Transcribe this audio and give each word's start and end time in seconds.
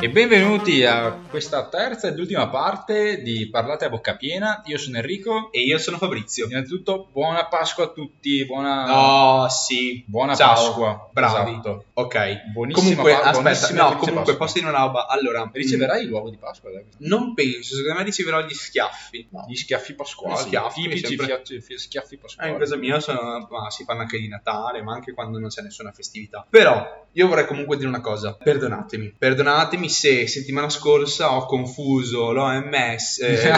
E 0.00 0.10
benvenuti 0.10 0.84
a 0.84 1.12
questa 1.30 1.68
terza 1.68 2.08
ed 2.08 2.18
ultima 2.18 2.48
parte 2.48 3.22
di 3.22 3.48
Parlate 3.48 3.84
a 3.84 3.88
bocca 3.88 4.16
piena. 4.16 4.62
Io 4.66 4.76
sono 4.76 4.96
Enrico 4.96 5.50
E 5.52 5.60
io 5.60 5.78
sono 5.78 5.98
Fabrizio. 5.98 6.46
Innanzitutto, 6.46 7.08
buona 7.12 7.46
Pasqua 7.46 7.84
a 7.84 7.88
tutti. 7.88 8.44
Buona, 8.44 9.42
Oh, 9.44 9.48
sì. 9.48 10.02
buona 10.06 10.34
Ciao. 10.34 10.54
Pasqua. 10.54 11.08
Bravi. 11.12 11.50
Esatto. 11.52 11.84
Ok. 11.94 12.50
Buonissima 12.52 12.86
Comunque, 12.88 13.12
Pa- 13.12 13.18
aspetta, 13.18 13.40
buonissime 13.40 13.78
no, 13.78 13.84
comunque 13.96 14.12
Pasqua. 14.14 14.36
posso 14.36 14.52
dire 14.58 14.66
una 14.68 14.78
roba. 14.78 15.06
Allora, 15.06 15.48
Riceverai 15.52 16.06
l'uovo 16.06 16.28
di 16.30 16.36
Pasqua? 16.38 16.70
dai? 16.70 16.82
mm, 16.82 16.88
Non 16.98 17.34
penso, 17.34 17.74
secondo 17.76 17.98
me 17.98 18.04
riceverò 18.04 18.40
gli 18.44 18.52
schiaffi. 18.54 19.28
No. 19.30 19.44
Gli 19.48 19.54
schiaffi 19.54 19.94
pasquali. 19.94 20.34
Gli 20.34 20.46
schiaffi, 20.46 20.82
Tipici 20.82 21.06
sempre- 21.06 21.26
fiat- 21.26 21.58
fi- 21.60 21.78
schiaffi 21.78 22.14
Eh, 22.14 22.18
pasquali. 22.18 22.50
in 22.52 22.58
casa 22.58 22.76
mia 22.76 23.00
sono- 23.00 23.46
ma 23.50 23.70
si 23.70 23.84
fanno 23.84 24.00
anche 24.00 24.18
di 24.18 24.28
Natale, 24.28 24.82
ma 24.82 24.92
anche 24.94 25.12
quando 25.14 25.38
non 25.38 25.48
c'è 25.48 25.62
nessuna 25.62 25.92
festività. 25.92 26.44
Però 26.50 27.06
io 27.12 27.28
vorrei 27.28 27.46
comunque 27.46 27.76
dire 27.76 27.88
una 27.88 28.00
cosa. 28.00 28.34
Perdonatemi. 28.34 29.14
Perdonatemi 29.16 29.88
se 29.94 30.26
settimana 30.26 30.68
scorsa 30.68 31.36
ho 31.36 31.46
confuso 31.46 32.32
l'OMS, 32.32 33.20
eh, 33.22 33.48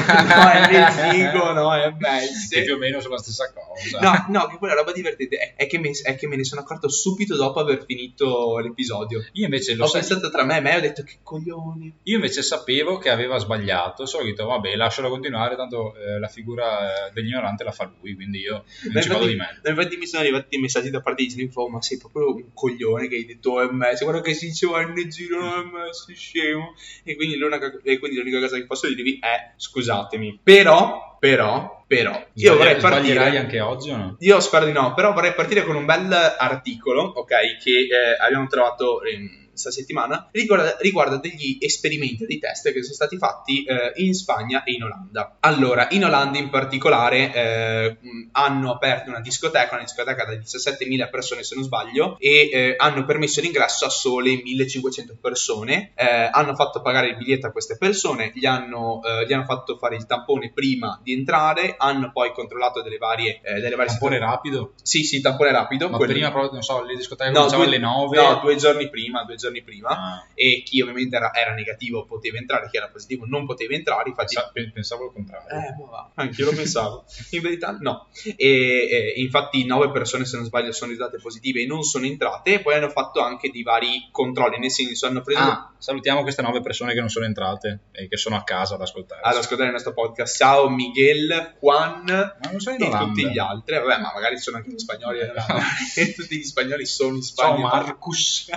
l'OMS, 1.32 1.32
l'OMS. 1.32 2.48
Che 2.50 2.62
più 2.62 2.74
o 2.74 2.76
meno 2.76 3.00
sono 3.00 3.14
la 3.14 3.20
stessa 3.20 3.52
cosa. 3.52 3.98
No, 4.00 4.26
no, 4.28 4.46
che 4.46 4.58
quella 4.58 4.74
roba 4.74 4.92
divertente 4.92 5.54
è, 5.56 5.66
che 5.66 5.78
me, 5.78 5.90
è 6.02 6.14
che 6.14 6.26
me 6.26 6.36
ne 6.36 6.44
sono 6.44 6.60
accorto 6.60 6.90
subito 6.90 7.36
dopo 7.36 7.60
aver 7.60 7.84
finito 7.86 8.58
l'episodio. 8.58 9.24
Io 9.32 9.44
invece 9.44 9.74
lo 9.74 9.84
Ho 9.84 9.86
sai- 9.86 10.00
pensato 10.02 10.30
tra 10.30 10.44
me 10.44 10.58
e 10.58 10.60
me 10.60 10.74
e 10.74 10.76
ho 10.76 10.80
detto 10.80 11.02
che 11.02 11.18
coglioni. 11.22 12.00
Io 12.04 12.16
invece 12.16 12.42
sapevo 12.42 12.98
che 12.98 13.08
aveva 13.08 13.38
sbagliato, 13.38 14.04
solo 14.04 14.24
ho 14.24 14.26
detto 14.26 14.44
vabbè 14.46 14.76
lascialo 14.76 15.08
continuare, 15.08 15.56
tanto 15.56 15.94
eh, 15.96 16.18
la 16.18 16.28
figura 16.28 17.06
eh, 17.06 17.12
dell'ignorante 17.12 17.64
la 17.64 17.72
fa 17.72 17.90
lui, 17.98 18.14
quindi 18.14 18.40
io 18.40 18.64
non 18.92 19.02
ci 19.02 19.08
vado 19.08 19.26
di 19.26 19.36
me. 19.36 19.60
Infatti 19.64 19.96
mi 19.96 20.06
sono 20.06 20.22
arrivati 20.22 20.56
i 20.56 20.60
messaggi 20.60 20.90
da 20.90 21.00
parte 21.00 21.22
di 21.22 21.30
Slinfo, 21.30 21.66
ma 21.68 21.80
sei 21.80 21.96
proprio 21.98 22.34
un 22.34 22.52
coglione 22.52 23.08
che 23.08 23.16
hai 23.16 23.24
detto 23.24 23.54
OMS, 23.54 24.02
guarda 24.02 24.20
che 24.20 24.34
si 24.34 24.46
dice 24.46 24.66
ONG, 24.66 25.28
non 25.30 25.42
OMS, 25.42 26.04
scemo. 26.16 26.74
E 27.04 27.14
quindi, 27.16 27.36
l'unica, 27.36 27.72
e 27.82 27.98
quindi 27.98 28.18
l'unica 28.18 28.40
cosa 28.40 28.56
che 28.56 28.66
posso 28.66 28.88
dirvi 28.88 29.18
è 29.20 29.52
scusatemi. 29.56 30.40
Però, 30.42 31.16
però, 31.20 31.84
però, 31.86 32.12
io 32.34 32.54
Sbagli- 32.54 32.56
vorrei 32.56 32.76
partire... 32.80 33.38
anche 33.38 33.60
oggi 33.60 33.90
o 33.90 33.96
no? 33.96 34.16
Io 34.20 34.40
spero 34.40 34.64
di 34.66 34.72
no, 34.72 34.94
però 34.94 35.12
vorrei 35.12 35.34
partire 35.34 35.64
con 35.64 35.76
un 35.76 35.84
bel 35.84 36.12
articolo, 36.12 37.02
ok, 37.02 37.28
che 37.62 37.70
eh, 37.70 38.16
abbiamo 38.20 38.46
trovato 38.46 39.00
in- 39.12 39.44
questa 39.56 39.70
settimana, 39.70 40.28
riguarda, 40.32 40.76
riguarda 40.80 41.16
degli 41.16 41.56
esperimenti, 41.60 42.26
dei 42.26 42.38
test 42.38 42.70
che 42.72 42.82
sono 42.82 42.94
stati 42.94 43.16
fatti 43.16 43.64
eh, 43.64 43.92
in 43.96 44.12
Spagna 44.14 44.62
e 44.64 44.72
in 44.72 44.82
Olanda. 44.84 45.36
Allora, 45.40 45.88
in 45.90 46.04
Olanda 46.04 46.38
in 46.38 46.50
particolare 46.50 47.32
eh, 47.32 47.96
hanno 48.32 48.70
aperto 48.72 49.08
una 49.08 49.20
discoteca, 49.20 49.74
una 49.74 49.84
discoteca 49.84 50.24
da 50.24 50.32
17.000 50.32 51.08
persone 51.10 51.42
se 51.42 51.54
non 51.54 51.64
sbaglio, 51.64 52.16
e 52.18 52.48
eh, 52.52 52.74
hanno 52.76 53.04
permesso 53.04 53.40
l'ingresso 53.40 53.86
a 53.86 53.88
sole 53.90 54.30
1.500 54.42 55.16
persone, 55.20 55.92
eh, 55.96 56.28
hanno 56.30 56.54
fatto 56.54 56.82
pagare 56.82 57.08
il 57.08 57.16
biglietto 57.16 57.46
a 57.46 57.50
queste 57.50 57.76
persone, 57.78 58.32
gli 58.34 58.44
hanno, 58.44 59.00
eh, 59.02 59.26
gli 59.26 59.32
hanno 59.32 59.44
fatto 59.44 59.78
fare 59.78 59.96
il 59.96 60.06
tampone 60.06 60.52
prima 60.52 61.00
di 61.02 61.14
entrare, 61.14 61.74
hanno 61.78 62.10
poi 62.12 62.32
controllato 62.32 62.82
delle 62.82 62.98
varie, 62.98 63.40
eh, 63.42 63.60
delle 63.60 63.74
varie 63.74 63.84
Tampone 63.86 64.18
rapido? 64.18 64.72
sì, 64.82 65.02
sì, 65.04 65.20
tampone 65.22 65.52
rapido. 65.52 65.88
Ma 65.88 65.96
quello- 65.96 66.12
prima 66.12 66.30
proprio, 66.30 66.52
non 66.52 66.62
so, 66.62 66.82
le 66.82 66.94
discoteche 66.94 67.30
No, 67.30 67.46
cominciavano 67.46 67.68
alle 67.70 67.78
9? 67.78 68.16
No, 68.16 68.40
due 68.42 68.56
giorni 68.56 68.90
prima, 68.90 69.22
due 69.24 69.36
giorni 69.36 69.44
prima. 69.62 69.88
Ah, 69.88 70.26
E 70.34 70.62
chi 70.64 70.80
ovviamente 70.80 71.16
era, 71.16 71.32
era 71.34 71.52
negativo 71.54 72.04
poteva 72.04 72.36
entrare, 72.38 72.68
chi 72.70 72.76
era 72.76 72.88
positivo 72.88 73.24
non 73.26 73.46
poteva 73.46 73.74
entrare. 73.74 74.08
Infatti, 74.08 74.34
pensa- 74.34 74.50
pe- 74.52 74.70
pensavo 74.72 75.04
il 75.06 75.12
contrario. 75.12 75.48
eh, 75.48 75.74
ma 75.78 75.90
va, 75.90 76.10
anche 76.14 76.40
io 76.42 76.50
lo 76.50 76.56
pensavo. 76.56 77.04
In 77.30 77.40
verità, 77.42 77.76
no. 77.80 78.08
E, 78.36 79.14
e 79.16 79.20
infatti, 79.20 79.64
nove 79.64 79.90
persone, 79.90 80.24
se 80.24 80.36
non 80.36 80.44
sbaglio, 80.46 80.72
sono 80.72 80.90
risultate 80.90 81.18
positive 81.20 81.62
e 81.62 81.66
non 81.66 81.82
sono 81.82 82.06
entrate. 82.06 82.54
E 82.54 82.60
poi 82.60 82.74
hanno 82.74 82.88
fatto 82.90 83.20
anche 83.20 83.48
di 83.50 83.62
vari 83.62 84.08
controlli, 84.10 84.58
nel 84.58 84.70
senso, 84.70 85.06
hanno 85.06 85.20
preso. 85.22 85.40
Ah, 85.40 85.72
salutiamo 85.78 86.22
queste 86.22 86.42
nove 86.42 86.60
persone 86.60 86.92
che 86.94 87.00
non 87.00 87.08
sono 87.08 87.24
entrate 87.26 87.80
e 87.92 88.08
che 88.08 88.16
sono 88.16 88.36
a 88.36 88.42
casa 88.44 88.74
ad 88.74 88.80
ascoltare. 88.82 89.20
Ad 89.22 89.36
ascoltare 89.36 89.68
il 89.68 89.72
nostro 89.74 89.92
podcast, 89.92 90.36
ciao 90.36 90.68
Miguel, 90.68 91.54
Juan 91.60 92.08
e 92.08 92.88
tutti 93.06 93.28
gli 93.30 93.38
altri. 93.38 93.76
Vabbè, 93.76 94.00
ma 94.00 94.10
magari 94.14 94.38
sono 94.38 94.56
anche 94.58 94.70
gli 94.70 94.78
spagnoli. 94.78 95.18
eh, 95.20 95.32
e 95.96 96.12
tutti 96.14 96.36
gli 96.36 96.42
spagnoli 96.42 96.84
sono 96.86 97.16
in 97.16 97.22
Ciao 97.22 97.56
Spagna. 97.56 97.68
Marcus. 97.68 98.50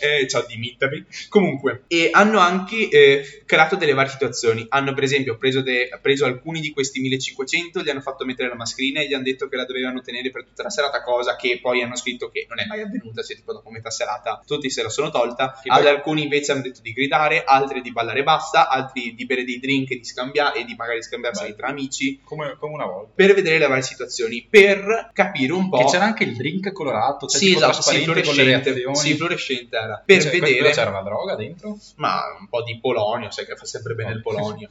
Eh, 0.00 0.26
ciao 0.28 0.44
Dimitri. 0.46 1.04
Comunque, 1.28 1.84
e 1.88 2.08
hanno 2.12 2.38
anche 2.38 2.88
eh, 2.88 3.42
creato 3.44 3.76
delle 3.76 3.92
varie 3.92 4.10
situazioni. 4.10 4.64
Hanno, 4.68 4.94
per 4.94 5.04
esempio, 5.04 5.36
preso, 5.36 5.60
de- 5.60 5.88
preso 6.00 6.24
alcuni 6.24 6.60
di 6.60 6.70
questi 6.70 7.00
1500, 7.00 7.82
gli 7.82 7.88
hanno 7.88 8.00
fatto 8.00 8.24
mettere 8.24 8.48
la 8.48 8.54
mascherina 8.54 9.00
e 9.00 9.08
gli 9.08 9.14
hanno 9.14 9.24
detto 9.24 9.48
che 9.48 9.56
la 9.56 9.64
dovevano 9.64 10.00
tenere 10.00 10.30
per 10.30 10.44
tutta 10.44 10.62
la 10.62 10.70
serata, 10.70 11.02
cosa 11.02 11.36
che 11.36 11.58
poi 11.60 11.82
hanno 11.82 11.96
scritto 11.96 12.30
che 12.30 12.46
non 12.48 12.60
è 12.60 12.66
mai 12.66 12.80
avvenuta. 12.80 13.22
Se 13.22 13.34
tipo 13.34 13.52
dopo 13.52 13.70
metà 13.70 13.90
serata 13.90 14.42
tutti 14.46 14.70
se 14.70 14.82
la 14.82 14.88
sono 14.88 15.10
tolta. 15.10 15.60
Ad 15.66 15.82
poi- 15.82 15.88
alcuni 15.88 16.22
invece 16.22 16.52
hanno 16.52 16.62
detto 16.62 16.80
di 16.80 16.92
gridare, 16.92 17.44
altri 17.44 17.80
di 17.80 17.92
ballare 17.92 18.22
basta, 18.22 18.68
altri 18.68 19.14
di 19.14 19.26
bere 19.26 19.44
dei 19.44 19.58
drink 19.58 19.90
e 19.90 19.96
di 19.96 20.04
scambiare 20.04 20.60
e 20.60 20.64
di 20.64 20.74
magari 20.74 21.02
scambiarsi 21.02 21.44
Beh. 21.46 21.54
tra 21.54 21.68
amici. 21.68 22.20
Come, 22.24 22.56
come 22.58 22.74
una 22.74 22.86
volta. 22.86 23.12
Per 23.14 23.34
vedere 23.34 23.58
le 23.58 23.66
varie 23.66 23.82
situazioni, 23.82 24.46
per 24.48 25.10
capire 25.12 25.52
un 25.52 25.68
po'. 25.68 25.78
Che 25.78 25.84
c'era 25.84 26.04
anche 26.04 26.24
il 26.24 26.34
drink 26.36 26.72
colorato, 26.72 27.26
cioè 27.26 27.40
sì, 27.40 27.54
esatto, 27.54 27.82
sì, 27.82 28.02
fluorescente, 28.02 28.74
sì, 28.94 29.14
fluorescente 29.14 29.73
era. 29.74 30.02
Per 30.04 30.22
Cioè, 30.22 30.38
vedere 30.38 30.70
c'era 30.70 30.90
la 30.90 31.02
droga 31.02 31.34
dentro? 31.36 31.78
ma 31.96 32.22
un 32.38 32.48
po' 32.48 32.62
di 32.62 32.78
polonio, 32.80 33.30
sai 33.30 33.46
che 33.46 33.56
fa 33.56 33.64
sempre 33.64 33.94
bene 33.94 34.10
Oh. 34.10 34.14
il 34.14 34.22
polonio, 34.22 34.68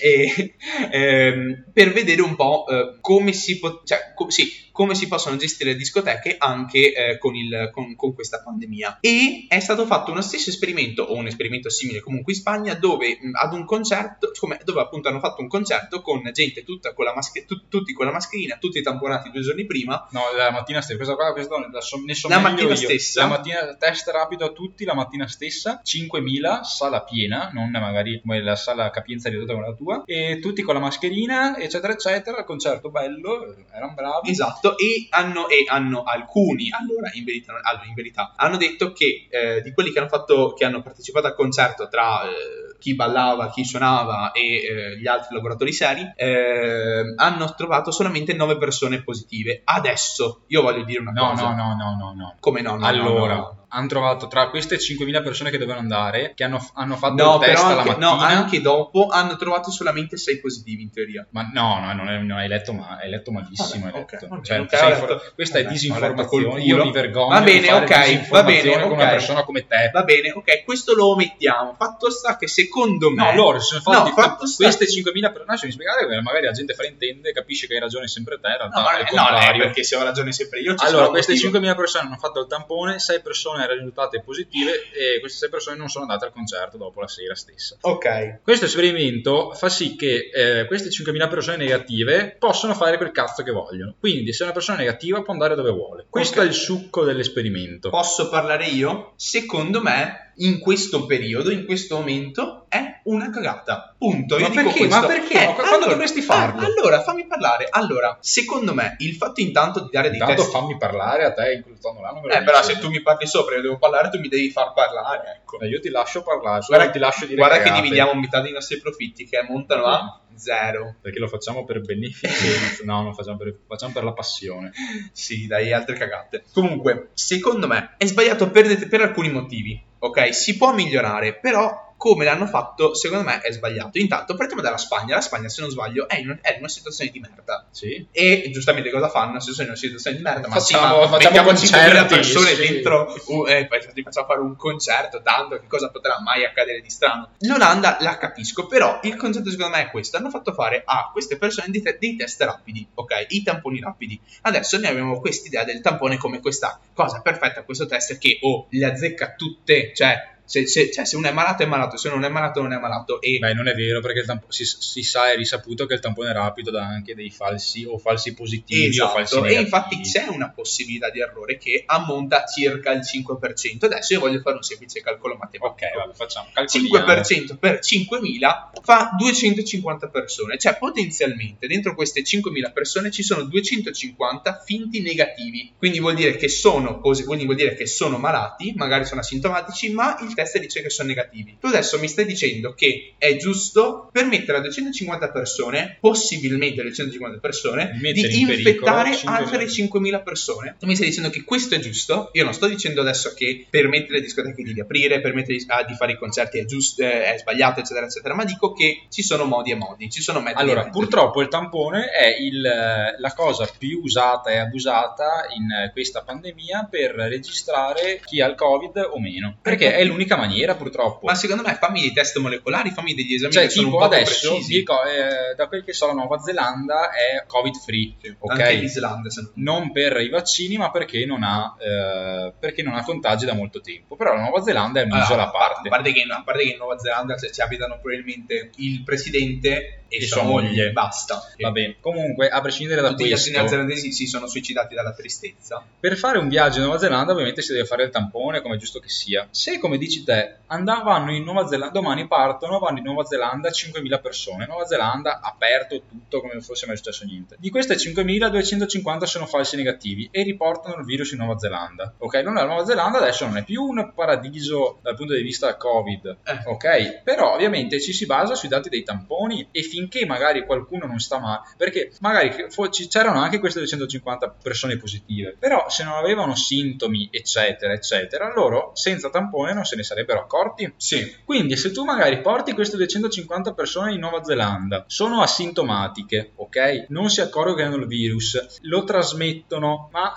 e, 0.00 0.54
ehm, 0.90 1.64
per 1.72 1.92
vedere 1.92 2.22
un 2.22 2.36
po' 2.36 2.66
eh, 2.68 2.98
come, 3.00 3.32
si 3.32 3.58
po- 3.58 3.82
cioè, 3.84 4.12
co- 4.14 4.30
sì, 4.30 4.62
come 4.72 4.94
si 4.96 5.06
possono 5.06 5.36
gestire 5.36 5.70
le 5.70 5.76
discoteche 5.76 6.34
anche 6.36 6.92
eh, 6.92 7.18
con, 7.18 7.34
il- 7.36 7.70
con- 7.72 7.94
con 7.94 8.12
questa 8.14 8.42
pandemia. 8.42 8.98
E 9.00 9.46
è 9.48 9.60
stato 9.60 9.86
fatto 9.86 10.10
uno 10.10 10.20
stesso 10.20 10.50
esperimento, 10.50 11.02
o 11.04 11.14
un 11.14 11.26
esperimento 11.26 11.70
simile 11.70 12.00
comunque 12.00 12.32
in 12.32 12.38
Spagna, 12.40 12.74
dove 12.74 13.16
mh, 13.20 13.30
ad 13.34 13.52
un 13.52 13.64
concerto, 13.64 14.30
come- 14.38 14.58
dove 14.64 14.80
appunto 14.80 15.08
hanno 15.08 15.20
fatto 15.20 15.40
un 15.42 15.48
concerto 15.48 16.00
con 16.02 16.22
gente 16.32 16.64
tutta 16.64 16.92
con 16.92 17.04
la 17.04 17.14
masche- 17.14 17.44
tu- 17.44 17.68
tutti 17.68 17.92
con 17.92 18.06
la 18.06 18.12
mascherina, 18.12 18.56
tutti 18.58 18.82
tamponati 18.82 19.30
due 19.30 19.42
giorni 19.42 19.64
prima, 19.64 20.06
No, 20.10 20.22
la 20.36 20.50
mattina 20.50 20.80
stessa, 20.80 20.96
questa 20.96 21.14
qua, 21.14 21.32
questa 21.32 21.56
la 21.70 21.80
so- 21.80 22.02
ne 22.04 22.14
so 22.14 22.28
La 22.28 22.38
mattina 22.38 22.68
io. 22.70 22.76
stessa? 22.76 23.22
La 23.22 23.28
mattina, 23.28 23.76
test 23.76 24.08
rapido 24.08 24.43
a 24.46 24.52
tutti, 24.52 24.84
la 24.84 24.94
mattina 24.94 25.26
stessa, 25.26 25.80
5.000, 25.84 26.62
sala 26.62 27.02
piena, 27.02 27.50
non 27.52 27.70
magari 27.70 28.20
come 28.20 28.42
la 28.42 28.56
sala 28.56 28.90
capienza 28.90 29.28
ridotta 29.28 29.52
come 29.54 29.66
la 29.68 29.74
tua, 29.74 30.02
e 30.06 30.38
tutti 30.40 30.62
con 30.62 30.74
la 30.74 30.80
mascherina, 30.80 31.56
eccetera, 31.58 31.92
eccetera, 31.92 32.38
il 32.38 32.44
concerto 32.44 32.90
bello, 32.90 33.54
erano 33.72 33.94
bravi. 33.94 34.30
Esatto, 34.30 34.76
e 34.78 35.06
hanno, 35.10 35.48
e 35.48 35.64
hanno 35.68 36.02
alcuni, 36.02 36.70
allora 36.70 37.10
in 37.14 37.24
verità, 37.24 37.52
allora, 37.62 37.84
in 37.86 37.94
verità, 37.94 38.32
hanno 38.36 38.56
detto 38.56 38.92
che 38.92 39.26
eh, 39.30 39.60
di 39.62 39.72
quelli 39.72 39.92
che 39.92 39.98
hanno, 39.98 40.08
fatto, 40.08 40.52
che 40.52 40.64
hanno 40.64 40.82
partecipato 40.82 41.26
al 41.26 41.34
concerto 41.34 41.88
tra 41.88 42.24
eh, 42.24 42.76
chi 42.78 42.94
ballava, 42.94 43.50
chi 43.50 43.64
suonava 43.64 44.32
e 44.32 44.56
eh, 44.56 44.98
gli 44.98 45.06
altri 45.06 45.34
lavoratori 45.34 45.72
seri, 45.72 46.12
eh, 46.16 47.14
hanno 47.16 47.54
trovato 47.54 47.90
solamente 47.90 48.34
9 48.34 48.58
persone 48.58 49.02
positive. 49.02 49.62
Adesso 49.64 50.42
io 50.48 50.62
voglio 50.62 50.84
dire 50.84 51.00
una 51.00 51.12
No, 51.12 51.30
cosa. 51.30 51.54
no, 51.54 51.54
no, 51.54 51.74
no, 51.76 51.96
no, 51.96 52.14
no. 52.14 52.36
Come 52.40 52.60
no? 52.60 52.72
no, 52.72 52.78
no, 52.78 52.86
allora, 52.86 53.34
no, 53.34 53.40
no. 53.40 53.63
Hanno 53.74 53.86
trovato 53.88 54.26
tra 54.28 54.48
queste 54.50 54.76
5.000 54.76 55.22
persone 55.22 55.50
che 55.50 55.58
dovevano 55.58 55.80
andare, 55.82 56.32
che 56.34 56.44
hanno, 56.44 56.64
hanno 56.74 56.96
fatto 56.96 57.22
No, 57.22 57.34
il 57.34 57.40
test 57.40 57.62
anche, 57.64 57.88
mattina. 57.90 58.06
no, 58.10 58.18
anche 58.20 58.60
dopo 58.60 59.08
hanno 59.08 59.36
trovato 59.36 59.70
solamente 59.70 60.16
6 60.16 60.40
positivi 60.40 60.82
in 60.82 60.90
teoria. 60.92 61.26
Ma 61.30 61.48
no, 61.52 61.80
no, 61.80 61.92
non, 61.92 62.08
è- 62.08 62.18
non 62.18 62.38
hai 62.38 62.48
letto, 62.48 62.72
ma 62.72 62.98
hai 63.00 63.10
letto 63.10 63.30
malissimo. 63.32 63.84
Vabbè, 63.84 63.96
hai 63.96 64.06
letto. 64.10 64.26
bene, 64.28 64.42
Cioè, 64.44 64.60
ok, 64.60 64.68
sei 64.76 64.80
ho 64.84 64.88
infor- 64.90 65.08
letto- 65.10 65.32
questa 65.34 65.58
è 65.58 65.62
vabbè, 65.62 65.64
col 65.64 65.72
disinformazione. 65.74 66.62
Io 66.62 66.84
mi 66.84 66.90
vergogno 66.92 67.28
Va 67.34 67.40
bene, 67.40 67.72
ok, 67.72 68.28
va 68.28 68.42
bene, 68.44 68.72
con 68.72 68.82
ok. 68.82 68.90
una 68.92 69.08
persona 69.08 69.42
come 69.44 69.66
te. 69.66 69.90
Va 69.92 70.02
bene, 70.04 70.32
ok, 70.32 70.64
questo 70.64 70.94
lo 70.94 71.08
omettiamo. 71.08 71.74
Fatto 71.76 72.10
sta 72.10 72.36
che 72.36 72.46
secondo 72.48 73.10
me... 73.10 73.22
No, 73.24 73.34
loro 73.34 73.58
si 73.60 73.66
sono 73.68 73.80
fatti 73.80 74.10
No, 74.10 74.14
fatto 74.16 74.46
sta- 74.46 74.64
queste 74.64 74.86
5.000 74.86 75.20
persone. 75.20 75.44
Lasciami 75.46 75.72
spiegare, 75.72 76.06
che 76.06 76.20
magari 76.20 76.44
la 76.46 76.52
gente 76.52 76.74
fraintende, 76.74 77.32
capisce 77.32 77.66
che 77.66 77.74
hai 77.74 77.80
ragione 77.80 78.06
sempre 78.08 78.38
te. 78.40 78.48
In 78.48 78.56
realtà 78.58 78.80
No, 78.80 78.88
è 78.90 79.04
no, 79.14 79.38
no, 79.52 79.58
perché 79.58 79.82
se 79.82 79.96
ho 79.96 80.02
ragione 80.02 80.32
sempre 80.32 80.60
io. 80.60 80.74
Allora, 80.78 81.08
queste 81.08 81.32
motivo. 81.32 81.58
5.000 81.58 81.74
persone 81.76 82.06
hanno 82.06 82.16
fatto 82.16 82.40
il 82.40 82.46
tampone, 82.46 82.98
6 82.98 83.20
persone 83.20 83.63
erano 83.64 83.78
risultate 83.80 84.20
positive 84.20 84.70
e 84.92 85.20
queste 85.20 85.38
6 85.38 85.48
persone 85.48 85.76
non 85.76 85.88
sono 85.88 86.04
andate 86.04 86.24
al 86.26 86.32
concerto 86.32 86.76
dopo 86.76 87.00
la 87.00 87.08
sera 87.08 87.34
stessa. 87.34 87.76
Ok, 87.80 88.40
Questo 88.42 88.64
esperimento 88.66 89.52
fa 89.52 89.68
sì 89.68 89.96
che 89.96 90.30
eh, 90.32 90.66
queste 90.66 90.88
5.000 90.90 91.28
persone 91.28 91.56
negative 91.56 92.36
possono 92.38 92.74
fare 92.74 92.96
quel 92.96 93.10
cazzo 93.12 93.42
che 93.42 93.50
vogliono. 93.50 93.94
Quindi, 93.98 94.32
se 94.32 94.42
una 94.44 94.52
persona 94.52 94.78
negativa 94.78 95.22
può 95.22 95.32
andare 95.32 95.54
dove 95.54 95.70
vuole. 95.70 96.06
Questo 96.08 96.40
Ok. 96.40 96.46
è 96.46 96.48
il 96.48 96.54
succo 96.54 97.04
dell'esperimento. 97.04 97.90
posso 97.90 98.28
parlare 98.28 98.66
io? 98.66 99.12
Secondo 99.16 99.80
me, 99.82 100.32
in 100.38 100.58
questo 100.58 101.06
periodo, 101.06 101.50
in 101.50 101.64
questo 101.64 101.96
momento, 101.96 102.63
è 102.63 102.63
una 103.04 103.30
cagata. 103.30 103.94
Punto. 103.98 104.38
Io 104.38 104.42
Ma 104.44 104.48
dico 104.48 104.62
perché? 104.64 104.78
questo. 104.78 105.00
Ma 105.00 105.06
perché? 105.06 105.42
Eh, 105.50 105.54
quando 105.54 105.86
dovresti 105.86 106.20
farlo? 106.20 106.62
eh, 106.62 106.64
allora, 106.64 107.02
fammi 107.02 107.26
parlare. 107.26 107.66
Allora, 107.70 108.16
secondo 108.20 108.74
me, 108.74 108.96
il 108.98 109.14
fatto 109.14 109.40
intanto 109.40 109.80
di 109.80 109.88
dare 109.90 110.10
dei 110.10 110.18
Intanto 110.18 110.42
test... 110.42 110.52
fammi 110.54 110.76
parlare 110.76 111.24
a 111.24 111.32
te, 111.32 111.52
includendo 111.54 112.00
l'anno. 112.00 112.20
me 112.20 112.28
lo 112.28 112.34
Eh, 112.34 112.42
però 112.44 112.62
se 112.62 112.78
tu 112.78 112.88
mi 112.88 113.02
parli 113.02 113.26
sopra 113.26 113.54
e 113.54 113.56
io 113.56 113.62
devo 113.62 113.78
parlare, 113.78 114.08
tu 114.10 114.18
mi 114.18 114.28
devi 114.28 114.50
far 114.50 114.72
parlare, 114.72 115.40
ecco. 115.40 115.60
Eh, 115.60 115.68
Io 115.68 115.80
ti 115.80 115.88
lascio 115.90 116.22
parlare, 116.22 116.62
solo 116.62 116.76
Guarda, 116.76 116.92
ti 116.92 116.98
lascio 116.98 117.24
dire 117.26 117.36
guarda 117.36 117.56
che 117.58 117.62
cagate. 117.64 117.82
dividiamo 117.82 118.14
metà 118.14 118.40
dei 118.40 118.52
nostri 118.52 118.80
profitti 118.80 119.26
che 119.28 119.42
montano 119.48 119.84
a 119.86 120.20
zero. 120.34 120.96
Perché 121.00 121.18
lo 121.18 121.28
facciamo 121.28 121.64
per 121.64 121.80
beneficenza, 121.80 122.82
no, 122.86 122.94
non 122.96 123.04
lo 123.06 123.12
facciamo 123.12 123.36
per, 123.36 123.56
facciamo 123.68 123.92
per 123.92 124.04
la 124.04 124.12
passione. 124.12 124.72
Sì, 125.12 125.46
dai, 125.46 125.72
altre 125.72 125.94
cagate. 125.96 126.44
Comunque, 126.52 127.10
secondo 127.14 127.66
me 127.66 127.94
è 127.98 128.06
sbagliato 128.06 128.50
per, 128.50 128.88
per 128.88 129.00
alcuni 129.02 129.30
motivi. 129.30 129.80
Ok, 130.00 130.34
si 130.34 130.56
può 130.56 130.72
migliorare, 130.74 131.34
però 131.34 131.83
come 132.04 132.26
l'hanno 132.26 132.46
fatto, 132.46 132.92
secondo 132.92 133.24
me 133.24 133.40
è 133.40 133.50
sbagliato. 133.50 133.96
Intanto, 133.96 134.34
partiamo 134.34 134.60
dalla 134.60 134.76
Spagna. 134.76 135.14
La 135.14 135.22
Spagna, 135.22 135.48
se 135.48 135.62
non 135.62 135.70
sbaglio, 135.70 136.06
è 136.06 136.18
in, 136.18 136.38
è 136.42 136.50
in 136.50 136.58
una 136.58 136.68
situazione 136.68 137.10
di 137.10 137.18
merda. 137.18 137.66
Sì. 137.70 138.06
E 138.12 138.50
giustamente 138.52 138.90
cosa 138.90 139.08
fanno? 139.08 139.40
Se 139.40 139.52
sono 139.52 139.62
in 139.62 139.68
una 139.70 139.78
situazione 139.78 140.18
di 140.18 140.22
merda, 140.22 140.48
ma 140.48 140.56
Facciamo- 140.56 140.86
sì, 140.86 141.00
ma 141.00 141.08
facciamo 141.08 141.16
mettiamo 141.16 141.50
5.000 141.52 141.54
concerti, 141.54 142.14
persone 142.14 142.54
sì. 142.54 142.56
dentro, 142.56 143.14
uh, 143.24 143.46
eh, 143.46 143.68
facciamo 144.02 144.26
fare 144.26 144.40
un 144.40 144.54
concerto, 144.54 145.22
tanto 145.22 145.58
che 145.58 145.66
cosa 145.66 145.88
potrà 145.88 146.20
mai 146.20 146.44
accadere 146.44 146.82
di 146.82 146.90
strano? 146.90 147.30
L'Olanda 147.38 147.96
la 148.00 148.18
capisco, 148.18 148.66
però 148.66 149.00
il 149.04 149.16
concetto 149.16 149.48
secondo 149.48 149.74
me 149.74 149.84
è 149.84 149.90
questo: 149.90 150.18
hanno 150.18 150.28
fatto 150.28 150.52
fare 150.52 150.82
a 150.84 151.08
queste 151.10 151.38
persone 151.38 151.68
dei, 151.70 151.80
te- 151.80 151.96
dei 151.98 152.16
test 152.16 152.42
rapidi, 152.42 152.86
ok? 152.92 153.26
I 153.28 153.42
tamponi 153.42 153.80
rapidi. 153.80 154.20
Adesso 154.42 154.76
noi 154.76 154.88
abbiamo 154.88 155.20
quest'idea 155.20 155.64
del 155.64 155.80
tampone 155.80 156.18
come 156.18 156.40
questa 156.40 156.78
cosa 156.92 157.22
perfetta, 157.22 157.62
questo 157.62 157.86
test 157.86 158.18
che 158.18 158.40
oh, 158.42 158.66
le 158.68 158.84
azzecca 158.84 159.32
tutte, 159.34 159.94
cioè. 159.94 160.32
Se, 160.46 160.66
se- 160.66 160.90
cioè, 160.92 161.04
se 161.06 161.16
uno 161.16 161.28
è 161.28 161.32
malato 161.32 161.62
è 161.62 161.66
malato, 161.66 161.96
se 161.96 162.08
non 162.08 162.24
è 162.24 162.28
malato 162.28 162.60
non 162.62 162.72
è 162.72 162.78
malato. 162.78 163.20
E 163.20 163.38
Beh, 163.38 163.54
non 163.54 163.68
è 163.68 163.74
vero 163.74 164.00
perché 164.00 164.20
il 164.20 164.26
tampo- 164.26 164.50
si, 164.50 164.64
si 164.64 165.02
sa 165.02 165.30
è 165.32 165.36
risaputo 165.36 165.86
che 165.86 165.94
il 165.94 166.00
tampone 166.00 166.32
rapido 166.32 166.70
dà 166.70 166.84
anche 166.86 167.14
dei 167.14 167.30
falsi 167.30 167.84
o 167.84 167.98
falsi 167.98 168.34
positivi 168.34 168.98
o 169.00 169.08
falsi 169.08 169.34
Esatto, 169.34 169.38
e 169.46 169.48
negativi. 169.48 169.62
infatti 169.62 170.00
c'è 170.00 170.26
una 170.28 170.50
possibilità 170.50 171.10
di 171.10 171.20
errore 171.20 171.56
che 171.56 171.82
ammonta 171.86 172.44
circa 172.44 172.92
il 172.92 173.00
5%. 173.00 173.84
Adesso 173.86 174.12
io 174.12 174.20
voglio 174.20 174.40
fare 174.40 174.56
un 174.56 174.62
semplice 174.62 175.00
calcolo 175.00 175.36
matematico. 175.36 175.86
Ok, 175.86 175.96
vabbè, 175.96 176.14
facciamo. 176.14 176.48
Calcoliamo. 176.52 177.06
5% 177.22 177.56
per 177.58 177.78
5.000 177.82 178.82
fa 178.82 179.10
250 179.16 180.08
persone, 180.08 180.58
cioè 180.58 180.76
potenzialmente 180.76 181.66
dentro 181.66 181.94
queste 181.94 182.22
5.000 182.22 182.72
persone 182.72 183.10
ci 183.10 183.22
sono 183.22 183.42
250 183.44 184.62
finti 184.64 185.00
negativi, 185.00 185.72
quindi 185.76 186.00
vuol 186.00 186.14
dire 186.14 186.36
che 186.36 186.48
sono, 186.48 187.00
quindi 187.00 187.44
vuol 187.44 187.56
dire 187.56 187.74
che 187.74 187.86
sono 187.86 188.18
malati, 188.18 188.72
magari 188.76 189.04
sono 189.04 189.20
asintomatici, 189.20 189.90
ma 189.90 190.16
il 190.20 190.33
test 190.34 190.58
dice 190.58 190.82
che 190.82 190.90
sono 190.90 191.08
negativi. 191.08 191.56
Tu 191.60 191.66
adesso 191.66 191.98
mi 191.98 192.08
stai 192.08 192.24
dicendo 192.26 192.74
che 192.74 193.14
è 193.18 193.36
giusto 193.36 194.08
permettere 194.12 194.58
a 194.58 194.60
250 194.60 195.30
persone, 195.30 195.96
possibilmente 196.00 196.80
250 196.82 197.38
persone, 197.38 197.90
Di 197.94 198.00
mettere 198.00 198.28
di 198.28 198.40
in 198.40 198.46
pericolo 198.46 198.70
infettare 198.70 199.10
5.000. 199.12 199.28
altre 199.28 199.66
5.000 199.66 200.22
persone. 200.22 200.76
Tu 200.78 200.86
mi 200.86 200.94
stai 200.94 201.08
dicendo 201.08 201.30
che 201.30 201.44
questo 201.44 201.74
è 201.74 201.78
giusto? 201.78 202.30
Io 202.32 202.44
non 202.44 202.52
sto 202.54 202.66
dicendo 202.66 203.00
adesso 203.00 203.32
che 203.34 203.66
permettere 203.68 204.14
alle 204.14 204.22
discoteche 204.22 204.62
di 204.62 204.72
riaprire, 204.72 205.20
permettere 205.20 205.56
di, 205.58 205.64
ah, 205.68 205.82
di 205.84 205.94
fare 205.94 206.12
i 206.12 206.16
concerti 206.16 206.58
è 206.58 206.64
giusto, 206.64 207.02
eh, 207.02 207.34
è 207.34 207.38
sbagliato, 207.38 207.80
eccetera, 207.80 208.06
eccetera, 208.06 208.34
ma 208.34 208.44
dico 208.44 208.72
che 208.72 209.02
ci 209.10 209.22
sono 209.22 209.44
modi 209.44 209.70
e 209.70 209.74
modi, 209.74 210.10
ci 210.10 210.22
sono 210.22 210.40
metodi. 210.40 210.60
e 210.68 210.70
Allora, 210.72 210.88
purtroppo 210.88 211.40
il 211.40 211.48
tampone 211.48 212.08
è 212.10 212.36
il- 212.38 212.60
la 212.62 213.32
cosa 213.34 213.68
più 213.78 214.00
usata 214.02 214.50
e 214.50 214.56
abusata 214.58 215.46
in 215.56 215.90
questa 215.92 216.22
pandemia 216.22 216.88
per 216.90 217.12
registrare 217.12 218.20
chi 218.24 218.40
ha 218.40 218.46
il 218.46 218.54
Covid 218.54 219.08
o 219.12 219.20
meno. 219.20 219.56
Perché 219.62 219.94
è 219.94 220.04
l'unica 220.24 220.36
maniera, 220.36 220.74
purtroppo. 220.74 221.26
Ma 221.26 221.34
secondo 221.34 221.62
me 221.62 221.74
fammi 221.74 222.00
dei 222.00 222.12
test 222.12 222.38
molecolari, 222.38 222.90
fammi 222.90 223.14
degli 223.14 223.34
esami 223.34 223.52
Cioè, 223.52 223.64
che 223.64 223.70
sono 223.70 223.84
tipo 223.86 223.96
un 223.98 224.08
po' 224.08 224.14
adesso, 224.14 224.58
dico, 224.66 224.94
eh, 225.04 225.54
da 225.54 225.68
quel 225.68 225.84
che 225.84 225.92
so, 225.92 226.06
la 226.06 226.14
Nuova 226.14 226.38
Zelanda 226.38 227.10
è 227.10 227.44
Covid 227.46 227.74
free, 227.76 228.14
ok? 228.38 228.50
Anche 228.50 228.72
l'Islanda, 228.74 229.30
se 229.30 229.42
non- 229.42 229.52
non 229.80 229.92
per 229.92 230.20
i 230.20 230.28
vaccini, 230.28 230.76
ma 230.76 230.90
perché 230.90 231.24
non 231.26 231.42
ha, 231.42 231.74
eh, 231.78 232.52
perché 232.58 232.82
non 232.82 232.94
ha 232.94 233.04
contagi 233.04 233.44
da 233.44 233.54
molto 233.54 233.80
tempo. 233.80 234.16
Però 234.16 234.34
la 234.34 234.40
Nuova 234.40 234.62
Zelanda 234.62 235.00
è 235.00 235.04
un'isola 235.04 235.26
Allora, 235.26 235.48
a 235.48 235.50
parte. 235.50 235.88
A 235.88 235.90
parte, 235.90 236.12
che, 236.12 236.22
a 236.28 236.42
parte 236.42 236.62
che 236.62 236.70
in 236.70 236.76
Nuova 236.78 236.98
Zelanda 236.98 237.36
cioè, 237.36 237.50
ci 237.50 237.60
abitano 237.60 237.98
probabilmente 238.00 238.70
il 238.76 239.02
presidente 239.04 240.03
e, 240.16 240.26
sua 240.26 240.42
moglie. 240.42 240.92
Basta. 240.92 241.42
Va 241.58 241.70
bene. 241.70 241.96
Comunque, 242.00 242.48
a 242.48 242.60
prescindere 242.60 243.00
da 243.00 243.10
Tutti 243.10 243.24
gli 243.24 243.30
questo, 243.30 243.50
neozelandesi 243.50 244.12
si 244.12 244.26
sono 244.26 244.46
suicidati 244.46 244.94
dalla 244.94 245.12
tristezza. 245.12 245.84
per 245.98 246.16
fare 246.16 246.38
un 246.38 246.48
viaggio 246.48 246.78
in 246.78 246.84
Nuova 246.84 246.98
Zelanda 246.98 247.32
ovviamente 247.32 247.62
si 247.62 247.72
deve 247.72 247.84
fare 247.84 248.04
il 248.04 248.10
tampone, 248.10 248.60
come 248.60 248.76
è 248.76 248.78
giusto 248.78 249.00
che 249.00 249.08
sia. 249.08 249.46
Se, 249.50 249.78
come 249.78 249.98
dici 249.98 250.24
te, 250.24 250.56
andavano 250.66 251.32
in 251.34 251.44
Nuova 251.44 251.66
Zelanda, 251.66 251.92
domani 251.92 252.26
partono, 252.26 252.78
vanno 252.78 252.98
in 252.98 253.04
Nuova 253.04 253.24
Zelanda 253.24 253.70
5.000 253.70 254.20
persone. 254.20 254.66
Nuova 254.66 254.86
Zelanda 254.86 255.40
aperto 255.40 256.02
tutto 256.08 256.40
come 256.40 256.54
non 256.54 256.62
fosse 256.62 256.86
mai 256.86 256.96
successo 256.96 257.24
niente. 257.24 257.56
Di 257.58 257.70
queste 257.70 257.94
5.000, 257.94 258.48
250 258.48 259.26
sono 259.26 259.46
falsi 259.46 259.76
negativi 259.76 260.28
e 260.30 260.42
riportano 260.42 260.96
il 260.98 261.04
virus 261.04 261.32
in 261.32 261.38
Nuova 261.38 261.58
Zelanda. 261.58 262.14
Ok, 262.18 262.34
non 262.36 262.54
la 262.54 262.64
Nuova 262.64 262.84
Zelanda 262.84 263.18
adesso 263.18 263.46
non 263.46 263.56
è 263.56 263.64
più 263.64 263.82
un 263.82 264.12
paradiso 264.14 264.98
dal 265.02 265.16
punto 265.16 265.34
di 265.34 265.42
vista 265.42 265.76
Covid. 265.76 266.36
Eh. 266.44 266.60
Ok, 266.66 267.22
però 267.22 267.54
ovviamente 267.54 268.00
ci 268.00 268.12
si 268.12 268.26
basa 268.26 268.54
sui 268.54 268.68
dati 268.68 268.88
dei 268.88 269.02
tamponi 269.02 269.68
e 269.70 269.82
finché 270.04 270.26
magari 270.26 270.64
qualcuno 270.66 271.06
non 271.06 271.18
sta 271.18 271.38
male, 271.38 271.62
perché 271.76 272.12
magari 272.20 272.54
ci- 272.90 273.08
c'erano 273.08 273.40
anche 273.40 273.58
queste 273.58 273.78
250 273.80 274.56
persone 274.62 274.96
positive, 274.96 275.56
però 275.58 275.88
se 275.88 276.04
non 276.04 276.14
avevano 276.14 276.54
sintomi, 276.54 277.28
eccetera, 277.30 277.92
eccetera, 277.92 278.52
loro 278.52 278.90
senza 278.94 279.30
tampone 279.30 279.72
non 279.72 279.84
se 279.84 279.96
ne 279.96 280.02
sarebbero 280.02 280.40
accorti. 280.40 280.92
Sì. 280.96 281.36
Quindi 281.44 281.76
se 281.76 281.90
tu 281.90 282.04
magari 282.04 282.40
porti 282.40 282.72
queste 282.72 282.96
250 282.96 283.72
persone 283.72 284.12
in 284.12 284.20
Nuova 284.20 284.42
Zelanda, 284.44 285.04
sono 285.06 285.40
asintomatiche, 285.42 286.52
ok? 286.56 287.06
Non 287.08 287.30
si 287.30 287.40
accorgono 287.40 287.76
che 287.76 287.82
hanno 287.82 287.96
il 287.96 288.06
virus, 288.06 288.78
lo 288.82 289.04
trasmettono, 289.04 290.08
ma 290.12 290.32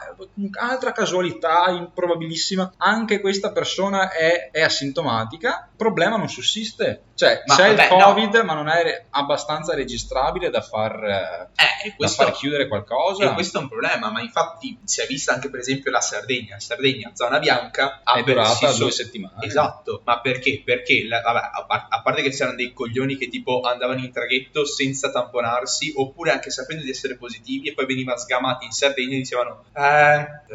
altra 0.60 0.92
casualità 0.92 1.66
improbabilissima, 1.70 2.74
anche 2.78 3.20
questa 3.20 3.52
persona 3.52 4.12
è, 4.12 4.50
è 4.52 4.62
asintomatica, 4.62 5.68
il 5.70 5.76
problema 5.78 6.18
non 6.18 6.30
sussiste. 6.30 7.02
Cioè 7.18 7.42
Ma 7.48 7.56
c'è 7.56 7.74
vabbè, 7.74 7.84
il 7.94 7.98
no. 7.98 8.04
Covid, 8.06 8.36
ma 8.44 8.54
non 8.54 8.68
è 8.70 8.84
re- 8.84 9.06
abbastanza 9.58 9.76
registrabile 9.76 10.50
da 10.50 10.62
far, 10.62 11.04
eh, 11.04 11.50
Eh, 11.56 11.88
e 11.88 11.90
da 11.90 11.96
questo, 11.98 12.24
far 12.24 12.34
chiudere 12.34 12.68
qualcosa. 12.68 13.30
e 13.30 13.34
questo 13.34 13.58
è 13.58 13.62
un 13.62 13.68
problema, 13.68 14.12
ma 14.12 14.22
infatti 14.22 14.78
si 14.84 15.02
è 15.02 15.06
vista 15.08 15.34
anche 15.34 15.50
per 15.50 15.60
esempio 15.60 15.92
la 15.92 16.02
Sardegna. 16.02 16.60
Sardegna, 16.60 17.12
zona 17.14 17.40
bianca, 17.40 18.02
ha 18.04 18.22
durata 18.22 18.72
due 18.74 18.92
settimane. 18.92 19.46
Esatto, 19.46 20.02
ma 20.06 20.20
perché? 20.22 20.62
Perché, 20.64 21.06
la- 21.08 21.22
vabbè, 21.22 21.50
a, 21.54 21.66
par- 21.66 21.88
a 21.90 22.02
parte 22.02 22.22
che 22.22 22.30
c'erano 22.30 22.56
dei 22.56 22.74
coglioni 22.74 23.18
che 23.18 23.28
tipo 23.28 23.62
andavano 23.62 24.00
in 24.00 24.12
traghetto 24.12 24.66
senza 24.66 25.12
tamponarsi, 25.12 25.94
oppure 25.96 26.32
anche 26.32 26.50
sapendo 26.52 26.84
di 26.84 26.90
essere 26.90 27.16
positivi 27.18 27.68
e 27.70 27.74
poi 27.74 27.86
venivano 27.86 28.18
sgamati 28.18 28.66
in 28.66 28.72
Sardegna 28.72 29.16
e 29.16 29.18
dicevano 29.18 29.66
Eh, 29.74 29.82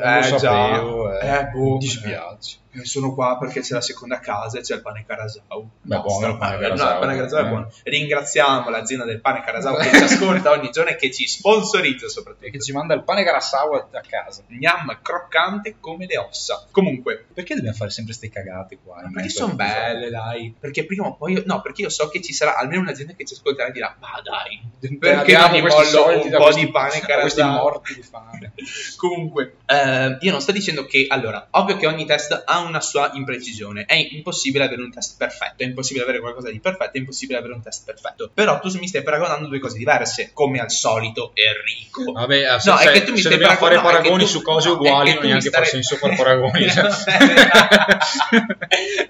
eh 0.01 0.31
lo 0.31 0.37
già, 0.37 0.39
sapevo, 0.39 1.19
eh, 1.19 1.27
eh, 1.29 1.45
boh, 1.47 1.73
mi 1.73 1.79
dispiace. 1.79 2.61
Eh, 2.75 2.85
sono 2.85 3.15
qua 3.15 3.37
perché 3.39 3.61
c'è 3.61 3.75
la 3.75 3.81
seconda 3.81 4.19
casa 4.19 4.59
e 4.59 4.63
c'è 4.63 4.77
il 4.77 4.83
pane 4.83 5.05
Carasau. 5.07 5.69
Beh, 5.83 6.01
buono 6.01 6.29
il 6.29 6.39
pane 6.39 6.55
no, 6.57 6.61
Carasau, 6.63 6.93
il 6.93 6.99
pane 7.01 7.17
Carasau 7.17 7.39
è 7.39 7.45
eh. 7.45 7.49
buono. 7.49 7.73
Ringraziamo 7.83 8.71
l'azienda 8.71 9.05
del 9.05 9.21
pane 9.21 9.43
Carasau 9.43 9.77
che 9.77 9.91
ci 9.91 10.03
ascolta 10.03 10.51
ogni 10.51 10.71
giorno 10.71 10.91
e 10.91 10.97
che 10.97 11.11
ci 11.11 11.27
sponsorizza 11.27 12.09
soprattutto. 12.09 12.51
Che 12.51 12.61
ci 12.61 12.73
manda 12.73 12.95
il 12.95 13.03
pane 13.03 13.25
Carasau 13.25 13.75
a 13.75 14.01
casa. 14.09 14.43
Gnam 14.49 14.99
croccante 15.03 15.77
come 15.81 16.07
le 16.07 16.17
ossa. 16.19 16.67
Comunque, 16.71 17.27
Perché 17.33 17.55
dobbiamo 17.55 17.77
fare 17.77 17.91
sempre 17.91 18.15
queste 18.17 18.31
cagate 18.33 18.79
qua? 18.83 19.03
perché 19.13 19.29
sono 19.29 19.55
belle, 19.55 20.11
dai. 20.11 20.55
Perché 20.59 20.87
prima 20.87 21.07
o 21.07 21.15
poi, 21.15 21.43
no, 21.45 21.61
perché 21.61 21.83
io 21.83 21.91
so 21.91 22.09
che 22.09 22.23
ci 22.23 22.33
sarà 22.33 22.57
almeno 22.57 22.81
un'azienda 22.81 23.13
che 23.15 23.25
ci 23.25 23.35
ascolterà 23.35 23.69
e 23.69 23.73
dirà, 23.73 23.95
ma 24.01 24.21
dai, 24.23 24.63
perché 24.99 25.33
non 25.33 25.51
mollo 25.51 26.23
un 26.23 26.31
po' 26.31 26.43
questi- 26.45 26.65
di 26.65 26.71
pane 26.71 27.01
da 27.07 27.21
questi 27.21 27.41
Carasau? 27.41 27.63
morti 27.63 27.95
di 27.95 28.03
fame. 28.03 28.53
Comunque, 28.97 29.57
eh, 29.67 30.17
io 30.21 30.31
non 30.31 30.41
sto 30.41 30.53
dicendo 30.53 30.87
che, 30.87 31.07
allora, 31.09 31.49
ovvio 31.51 31.77
che 31.77 31.87
ogni 31.87 32.07
test 32.07 32.43
ha 32.45 32.61
una 32.63 32.81
sua 32.81 33.11
imprecisione. 33.15 33.85
È 33.85 33.95
impossibile 33.95 34.65
avere 34.65 34.83
un 34.83 34.91
test 34.93 35.17
perfetto, 35.17 35.63
è 35.63 35.67
impossibile 35.67 36.05
avere 36.05 36.21
qualcosa 36.21 36.51
di 36.51 36.61
perfetto, 36.61 36.93
è 36.97 36.99
impossibile 36.99 37.39
avere 37.39 37.55
un 37.55 37.63
test 37.63 37.85
perfetto. 37.85 38.31
Però 38.33 38.59
tu 38.61 38.71
mi 38.79 38.89
stai 38.89 39.03
paragonando 39.03 39.49
due 39.49 39.59
cose 39.59 39.77
diverse, 39.79 40.31
come 40.33 40.59
al 40.61 40.71
solito, 40.71 41.33
Enrico. 41.35 42.13
Vabbè, 42.13 42.55
eh, 42.55 42.61
se, 42.61 42.71
No, 42.71 42.77
è 42.79 42.83
se- 42.85 42.93
che 42.93 43.05
tu 43.05 43.13
mi 43.13 43.19
stai 43.19 43.33
dobbiamo 43.33 43.57
fare 43.57 43.75
no, 43.75 43.81
è 43.81 43.85
paragoni 43.85 44.23
tu- 44.25 44.29
su 44.31 44.43
cose 44.43 44.69
è 44.69 44.73
uguali 44.73 45.15
non 45.15 45.25
neanche 45.25 45.49
stai- 45.49 45.67
senso 45.67 45.97
fare 45.97 46.15
paragoni. 46.17 46.69
cioè. 46.71 46.83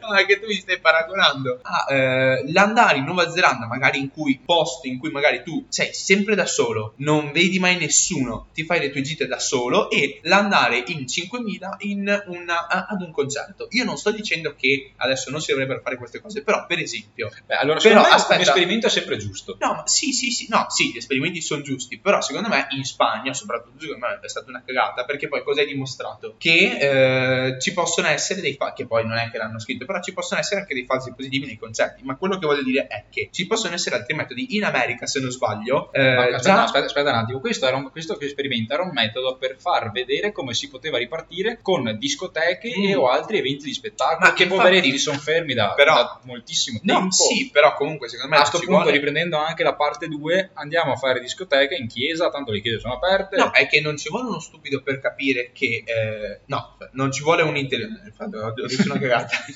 no, 0.01 0.15
è 0.15 0.27
che 0.27 0.41
tu 0.41 0.47
mi 0.47 0.55
stai 0.55 0.79
paragonando 0.81 1.61
a 1.63 1.87
eh, 1.95 2.53
l'andare 2.53 2.99
in 2.99 3.05
Nuova 3.05 3.31
Zelanda, 3.31 3.67
magari 3.67 3.99
in 3.99 4.11
cui 4.11 4.41
posto 4.45 4.87
in 4.89 4.99
cui 4.99 5.11
magari 5.11 5.43
tu 5.43 5.65
sei 5.69 5.93
sempre 5.93 6.35
da 6.35 6.47
solo, 6.47 6.95
non 6.99 7.31
vedi 7.33 7.59
mai 7.59 7.77
nessuno, 7.77 8.49
ti 8.53 8.65
fai 8.65 8.81
le 8.81 8.91
tue 8.91 9.03
gite 9.03 9.27
da 9.27 9.39
solo, 9.39 9.91
e 9.91 10.21
l'andare 10.25 10.83
in 10.87 11.05
5.000 11.07 11.77
in 11.81 12.23
una- 12.27 12.67
ad 12.69 13.01
un 13.01 13.11
concerto. 13.13 13.42
Concerto. 13.45 13.69
Io 13.71 13.85
non 13.85 13.97
sto 13.97 14.11
dicendo 14.11 14.55
che 14.57 14.93
adesso 14.97 15.31
non 15.31 15.41
si 15.41 15.51
dovrebbero 15.51 15.81
fare 15.81 15.97
queste 15.97 16.21
cose, 16.21 16.43
però 16.43 16.67
per 16.67 16.79
esempio... 16.79 17.31
Beh, 17.47 17.55
allora, 17.55 17.81
Però, 17.81 18.03
aspetta. 18.03 18.35
un 18.35 18.41
esperimento 18.41 18.87
è 18.87 18.91
sempre 18.91 19.17
giusto. 19.17 19.57
No, 19.61 19.75
ma 19.75 19.87
sì, 19.87 20.13
sì, 20.13 20.31
sì, 20.31 20.47
no, 20.49 20.67
sì, 20.69 20.93
gli 20.93 20.97
esperimenti 20.97 21.41
sono 21.41 21.63
giusti, 21.63 21.99
però 21.99 22.21
secondo 22.21 22.49
me 22.49 22.67
in 22.71 22.85
Spagna, 22.85 23.33
soprattutto 23.35 23.81
secondo 23.81 24.07
me 24.07 24.19
è 24.23 24.29
stata 24.29 24.49
una 24.49 24.63
cagata, 24.65 25.05
perché 25.05 25.29
poi 25.29 25.43
cosa 25.43 25.63
è 25.63 25.67
dimostrato? 25.67 26.35
Che 26.39 27.47
eh, 27.51 27.61
ci 27.61 27.73
possono 27.73 28.09
essere 28.09 28.41
dei 28.41 28.55
falsi, 28.55 28.75
che 28.83 28.87
poi 28.87 29.07
non 29.07 29.17
è 29.17 29.31
che 29.31 29.39
l'hanno 29.39 29.59
scritto, 29.59 29.85
però 29.85 30.01
ci 30.01 30.13
possono 30.13 30.41
essere 30.41 30.61
anche 30.61 30.75
dei 30.75 30.85
falsi 30.85 31.13
positivi 31.15 31.47
nei 31.47 31.59
concerti, 31.59 32.03
ma 32.05 32.17
quello 32.17 32.39
che 32.39 32.47
voglio 32.47 32.63
dire 32.63 32.87
è 32.87 33.05
che 33.11 33.29
ci 33.33 33.47
possono 33.47 33.75
essere 33.75 33.97
altri 33.97 34.15
metodi. 34.15 34.57
In 34.57 34.65
America, 34.65 35.07
se 35.07 35.21
non 35.21 35.31
sbaglio, 35.31 35.93
eh, 35.93 36.15
Ma 36.15 36.23
aspetta, 36.25 36.41
già... 36.41 36.63
aspetta, 36.65 36.85
aspetta 36.87 37.11
un 37.11 37.17
attimo, 37.17 37.41
questo, 37.41 37.67
era 37.67 37.77
un, 37.77 37.91
questo 37.91 38.19
esperimento 38.21 38.75
era 38.75 38.83
un 38.83 38.91
metodo 38.93 39.37
per 39.37 39.57
far 39.59 39.91
vedere 39.91 40.33
come 40.33 40.55
si 40.55 40.69
poteva 40.69 40.99
ripartire 40.99 41.59
con 41.63 41.97
discoteche 41.99 42.73
Mm. 42.73 42.85
e 42.85 42.95
o 42.95 43.09
altri 43.09 43.32
eventi 43.39 43.65
di 43.65 43.73
spettacolo 43.75 44.19
Ma 44.29 44.33
che 44.35 44.45
infatti- 44.45 44.61
poveretti 44.63 44.99
sono 44.99 45.19
fermi 45.19 45.55
da, 45.55 45.73
però- 45.75 45.95
da 45.95 46.21
moltissimo 46.25 46.81
tempo. 46.85 47.03
No, 47.05 47.11
sì, 47.11 47.51
però 47.53 47.75
comunque 47.75 48.09
secondo 48.09 48.31
me 48.33 48.37
A 48.37 48.41
questo 48.41 48.59
punto, 48.59 48.83
vuole- 48.83 48.93
riprendendo 48.97 49.37
anche 49.39 49.63
la 49.63 49.75
parte 49.75 50.09
2, 50.09 50.51
andiamo 50.55 50.93
a 50.93 50.97
fare 50.97 51.21
discoteche 51.21 51.75
in 51.75 51.89
chiesa, 51.89 52.31
tanto 52.31 52.53
le 52.53 52.61
chiese 52.61 52.79
sono 52.81 52.95
aperte. 52.95 53.37
No, 53.37 53.51
è 53.53 53.67
che 53.69 53.81
non 53.81 53.97
ci 53.97 54.09
vuole 54.09 54.29
uno 54.29 54.41
stupido 54.41 54.83
per 54.83 55.01
capire 55.01 55.51
che... 55.53 55.83
eh, 55.85 56.41
no, 56.47 56.77
non 56.93 57.11
ci 57.13 57.23
vuole 57.23 57.43
un 57.43 57.57
intelligente... 57.57 58.07
Infatti 58.07 58.37
ho 58.37 58.53
detto 58.67 58.83
una 58.91 58.99
cagata. 59.01 59.37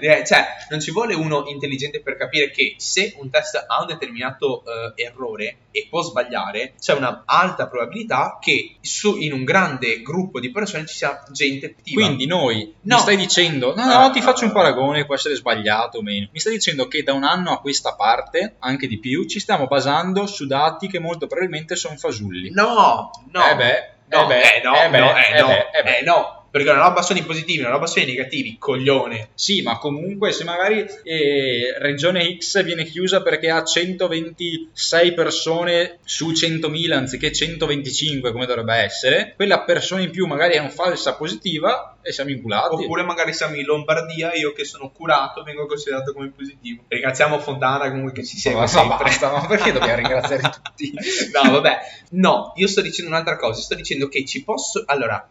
Eh, 0.00 0.24
cioè, 0.26 0.44
non 0.70 0.80
ci 0.80 0.90
vuole 0.90 1.14
uno 1.14 1.44
intelligente 1.46 2.00
per 2.02 2.16
capire 2.16 2.50
che 2.50 2.74
se 2.78 3.14
un 3.18 3.30
test 3.30 3.64
ha 3.66 3.80
un 3.80 3.86
determinato 3.86 4.62
eh, 4.96 5.02
errore 5.04 5.58
e 5.70 5.86
può 5.88 6.02
sbagliare, 6.02 6.74
c'è 6.78 6.92
una 6.94 7.22
alta 7.24 7.68
probabilità 7.68 8.38
che 8.40 8.76
su- 8.80 9.16
in 9.18 9.32
un 9.32 9.44
grande 9.44 10.02
gruppo 10.02 10.40
di 10.40 10.50
persone 10.50 10.86
ci 10.86 10.94
sia 10.96 11.22
gente 11.32 11.66
attiva. 11.66 12.04
Quindi 12.04 12.26
noi 12.26 12.74
No. 12.82 12.96
mi 12.98 13.02
stai 13.14 13.16
dicendo, 13.16 13.74
no, 13.74 13.84
no, 13.86 14.10
ti 14.10 14.20
faccio 14.20 14.44
un 14.44 14.52
paragone, 14.52 15.06
può 15.06 15.14
essere 15.14 15.34
sbagliato 15.34 15.98
o 15.98 16.02
meno. 16.02 16.28
Mi 16.32 16.40
stai 16.40 16.54
dicendo 16.54 16.88
che 16.88 17.02
da 17.02 17.12
un 17.12 17.24
anno 17.24 17.52
a 17.52 17.60
questa 17.60 17.94
parte, 17.94 18.56
anche 18.58 18.86
di 18.86 18.98
più, 18.98 19.24
ci 19.26 19.40
stiamo 19.40 19.66
basando 19.66 20.26
su 20.26 20.46
dati 20.46 20.88
che 20.88 20.98
molto 20.98 21.26
probabilmente 21.26 21.76
sono 21.76 21.96
fasulli. 21.96 22.50
No, 22.50 23.10
no. 23.30 23.50
Eh 23.50 23.56
beh, 23.56 23.88
No, 24.06 24.24
eh 24.24 24.26
beh, 24.26 24.40
eh 24.40 24.60
no, 24.62 24.82
eh 24.82 24.88
beh, 24.90 24.98
no, 24.98 25.16
eh 25.16 25.36
eh 25.36 25.40
no, 25.40 25.46
beh, 25.46 25.66
eh 25.78 25.82
beh. 25.82 25.98
eh 25.98 26.02
no. 26.02 26.42
Perché 26.50 26.70
una 26.70 26.82
roba 26.86 27.02
sono 27.02 27.18
i 27.18 27.24
positivi, 27.24 27.58
una 27.58 27.70
roba 27.70 27.86
sono 27.86 28.04
i 28.04 28.08
negativi, 28.08 28.58
coglione. 28.60 29.30
Sì, 29.34 29.62
ma 29.62 29.76
comunque 29.78 30.30
se 30.30 30.44
magari 30.44 30.86
eh, 31.02 31.74
Regione 31.78 32.36
X 32.38 32.62
viene 32.62 32.84
chiusa 32.84 33.22
perché 33.22 33.50
ha 33.50 33.64
126 33.64 35.14
persone 35.14 35.98
su 36.04 36.30
100.000 36.30 36.92
anziché 36.92 37.32
125 37.32 38.30
come 38.30 38.46
dovrebbe 38.46 38.76
essere, 38.76 39.32
quella 39.34 39.62
persona 39.62 40.02
in 40.02 40.10
più 40.10 40.26
magari 40.26 40.54
è 40.54 40.60
un 40.60 40.70
falsa 40.70 41.16
positiva 41.16 41.93
e 42.04 42.12
siamo 42.12 42.30
inculati. 42.30 42.74
Oppure 42.74 43.02
magari 43.02 43.32
siamo 43.32 43.56
in 43.56 43.64
Lombardia, 43.64 44.32
io 44.34 44.52
che 44.52 44.64
sono 44.64 44.90
curato 44.90 45.42
vengo 45.42 45.66
considerato 45.66 46.12
come 46.12 46.30
positivo. 46.36 46.82
Ringraziamo 46.88 47.38
Fontana 47.38 47.88
comunque 47.88 48.12
che 48.12 48.24
ci 48.24 48.38
segue 48.38 48.60
ma, 48.60 48.66
sempre. 48.66 49.04
basta, 49.04 49.30
ma 49.32 49.46
perché 49.46 49.72
dobbiamo 49.72 49.96
ringraziare 49.96 50.42
tutti? 50.62 50.92
no, 51.32 51.50
vabbè. 51.50 51.78
No, 52.10 52.52
io 52.56 52.68
sto 52.68 52.80
dicendo 52.80 53.10
un'altra 53.10 53.36
cosa. 53.36 53.60
Sto 53.60 53.74
dicendo 53.74 54.08
che 54.08 54.24
ci 54.24 54.44
posso. 54.44 54.82
Allora, 54.86 55.26